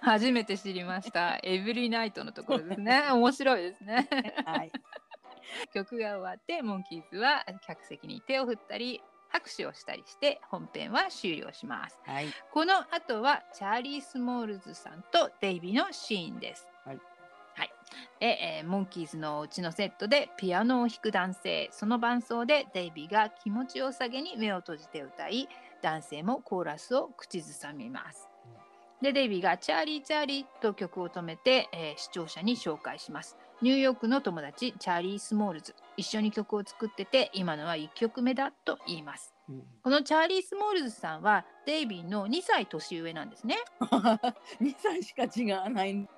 [0.00, 1.38] 初めて知りました。
[1.42, 3.10] エブリナイトのところですね。
[3.12, 4.08] 面白いですね。
[4.44, 4.72] はい、
[5.72, 11.98] 曲が終わってモンキーズは客席に手を振ったり拍手をしたりして本編は終了します。
[12.04, 16.70] はいこの後はチャーリー・スモールズさんとデイビーのシーンです。
[16.84, 17.00] はい
[17.54, 17.70] はい
[18.20, 25.48] でえーモンキーズのうちのセットでピアノを弾く男性その伴奏でデイビーが気持ちよさげに目を閉じて歌い
[25.82, 28.28] 男性もコーラスを口ずさみます。
[29.02, 33.36] でデイビーが「チャーリーチャーリー」と曲を止めて、えー視聴者に紹介します。
[33.60, 35.74] ニューヨークの友達チャーリー・スモールズ。
[35.96, 39.34] 一緒に曲を作ってて今のは1曲目だと言います。
[39.48, 39.62] うん。
[39.82, 43.56] このチャーリー・スモールズさんはデイビーの2歳年上なんですね。
[44.60, 46.08] 2歳しか違わない。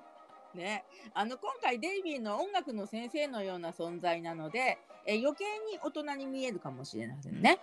[0.53, 4.77] ね、あの今回デイビーの音楽の先生のような存在なので、
[5.07, 7.59] え余計に大人に見えるかもしれませんね。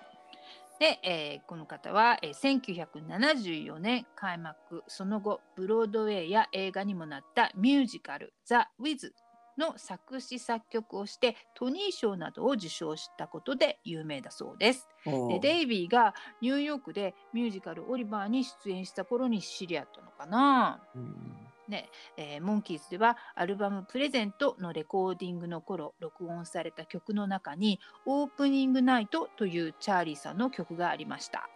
[0.80, 2.60] で、えーこの方は、えー
[2.94, 4.82] 1974年開幕。
[4.88, 9.14] その後ブロードウェイや映画にもなったミュージカル「ザ・ウィズ」
[9.58, 14.88] の作詞作曲をしてトニー賞などを受賞したことで有名だそうです。
[15.04, 20.82] でデイビーがニューヨークでミュージカル「オリバー」に出演した頃に知り合ったのかな。
[20.94, 31.48] うんねえーモンキーズではアルバム「プレゼント」のレコーディングの頃録音された曲の中に「オープニングナイト」というチャーリーさんの曲がありました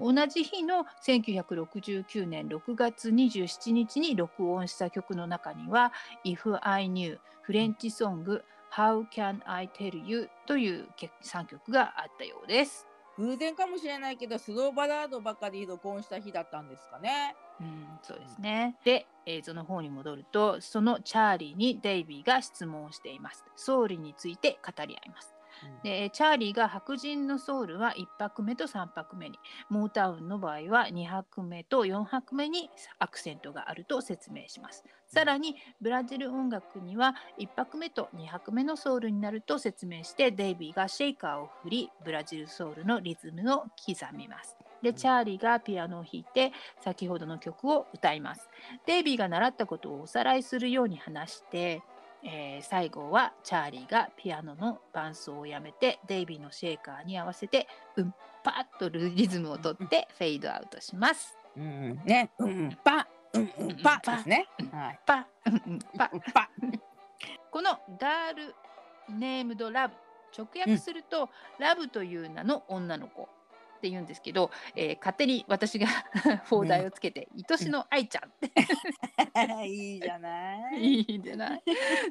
[0.00, 5.92] 同じ日の1969年6月27日に録音した曲の中には
[6.24, 10.88] 「If I Knew」フレンチソング「How Can I Tell You」という
[11.22, 12.89] 3曲があったようです。
[13.20, 17.36] 偶然かもしれないけどスローバラードばかり録音した日だったんですかね。
[17.60, 18.76] うん、そうですね。
[18.84, 23.44] で、映像の方に戻ると、そのチャーリーにデイビーが質問をしています。
[23.54, 25.39] 総理について語り合います。
[25.82, 29.38] でチャーリーが白人のソウルは1泊目と3泊目に。
[29.68, 34.84] モータウンの場合は2泊目と4泊目にアクセントがあると説明します。
[35.06, 44.56] さらにブラジル音楽には1泊目と2泊目のソウルになると説明してデイビーがシェイカーを振りブラジルソウルのリズムを刻みます。
[44.82, 48.48] でチャーリーがピアノを弾いて先ほどの曲を歌います。
[48.86, 51.82] デイビーが習ったことをおさらいするように話して
[52.24, 57.66] えー、最後はチャーリーがピアノの伴奏をやめてデイビーのシェーカーに合わせて
[57.96, 61.36] うんパッとリズムをとってフェイドアウトします。
[61.56, 64.46] うん、ね、うん、パ、うん、うん、パですね。
[64.72, 65.00] はい。
[65.04, 65.78] パうんうん。
[65.96, 66.50] パパ。
[67.50, 68.54] このダール
[69.18, 69.94] ネームドラブ
[70.36, 71.28] 直訳すると、
[71.58, 73.28] ラブという名の女の子
[73.80, 75.86] って言うんですけど、えー勝手に私が
[76.50, 78.50] 放題をつけて「愛しの愛ちゃん」って
[79.66, 80.84] いいじゃない。
[80.84, 81.62] いいんじゃない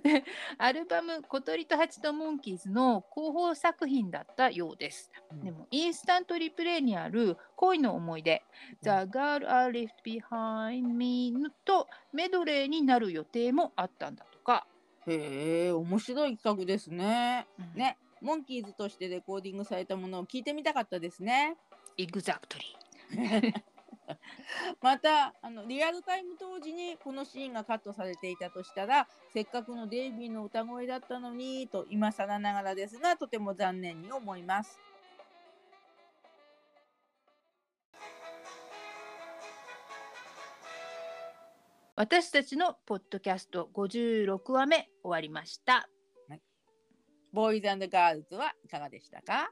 [0.03, 0.23] で
[0.57, 5.11] アルバム「小鳥と蜂とモンキーズ」の広報作品だったようです。
[5.43, 8.41] でもインスタントリプレイにある恋の思い出
[8.81, 11.33] 「The Girl I Left Behind Me」
[11.63, 14.65] とメドレーになる予定もあったんだとか。
[15.07, 17.47] へえ、面白い企画ですね。
[17.57, 21.57] うんね、モンキーズとしてレコーディングされたものを聞いてみたかったですね。
[21.97, 22.61] Exactly。
[24.81, 34.79] またあのリアルタイム当時にこのシーンがカットされていたとしたらせっかくのデイビーの歌声だったのにと今更ながらですがとても残念に思います。
[41.95, 45.89] 私たちのポッドキャスト56話目終わりました。
[47.31, 49.51] ボーイズガールズはいかがでしたか？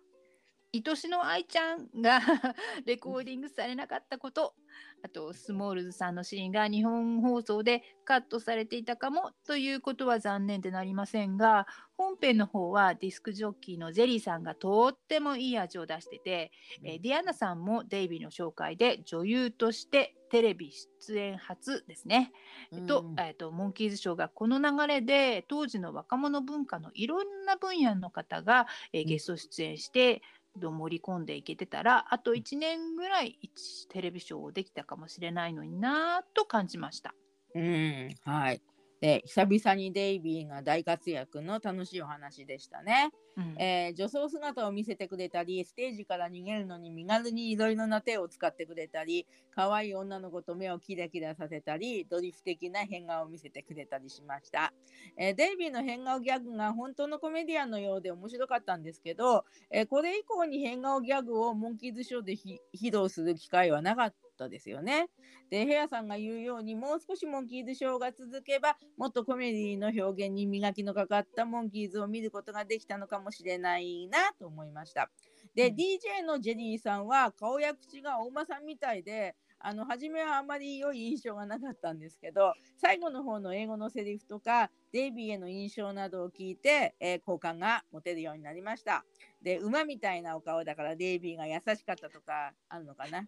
[0.74, 2.20] 愛しの愛ちゃんが
[2.86, 4.54] レコーディングされなかったこと
[5.02, 11.68] あとスモールズさんのシーンが日本放送でカットされていたかもということは残念でなりませんが
[11.98, 16.52] 本編の方はディスクジョッキーのジェリーさんがとってもいい味を出してて、
[16.84, 22.32] えーディアナさんもデイビーの紹介で女優としてテレビ出演初ですね。
[22.72, 30.22] えっとうんえっと、モンキーズショーがこの流れで当時の若者文化のいろんな分野の方が、えゲスト出演して
[30.58, 37.14] ど盛り込んでいけてたらあと1年ぐらい一テレビショーできたかもしれないのになぁと感じました。
[37.56, 38.62] うん、はい。
[39.00, 43.12] で、久々にデイビーが大活躍の楽しいお話でしたね。
[43.36, 54.74] うんえー女装姿を見せてくれたり、ステージから逃げるのに身軽にいろいろな手を使ってくれたり、可愛い女の子と目をキラキラさせたり、ドリフ的な変顔を見せてくれたりしました。
[55.18, 65.10] えーデイビーの変顔ギャグが本当のコメディアンのようで面白かったんですけど、えーこれ以降に変顔ギャグをモンキーズショーでひ披露する機会はなかったですよね。
[65.50, 75.10] で、ヘアさんが言うように、もう少しモンキーズショーが続けば、もっとコメディの表現に磨きのかかったモンキーズを見ることができたのかもしれないなと思いました。
[75.56, 89.04] で、うん DJ のジェリーさんは顔や口がお馬さんみたいで、あの初めはあまり良い印象がなかったんですけど最後の方の英語のセリフとかデイビーへの印象などを聞いて、えー好感が持てるようになりました
[89.42, 93.28] で馬みたいなお顔だからデイビーが優しかったとかあるのかな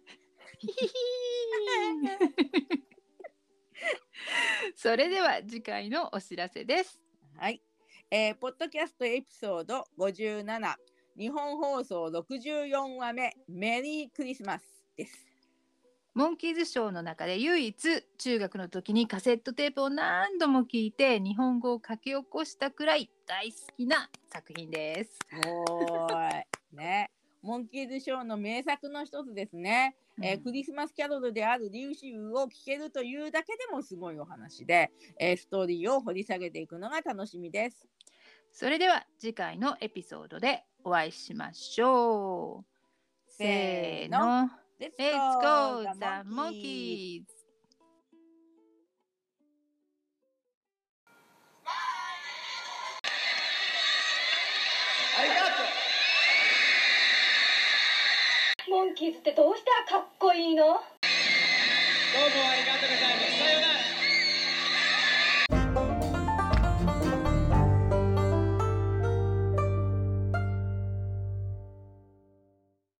[4.76, 7.00] それでは次回のお知らせです。
[7.36, 7.62] はい、
[8.10, 10.74] えーポッドキャストエピソード57
[11.16, 13.34] 日本放送64話目。
[13.48, 15.26] メリークリスマスです。
[16.14, 25.18] モンキーズショーの中で唯一中学の時にカセットテープを何度も聞いて日本語を書き起こしたくらい大好きな作品です。
[25.46, 26.76] おーい。
[26.76, 27.10] ね
[27.42, 37.88] モンキーズショーの名作の一つですね、えーうんクリスマスキャロルであるリュウシウを聞けるというだけでもすごいお話で、えーストーリーを掘り下げていくのが楽しみです
[38.52, 42.64] それでは次回のエピソードでお会いしましょう。
[43.28, 44.50] せーの。
[44.80, 47.24] Let's Let's go the monkeys!
[58.84, 60.64] ンキーズってどうしたらかっこいいの？
[60.64, 60.78] どうも
[62.48, 63.38] ありがとうございます。
[63.38, 63.79] さようなら。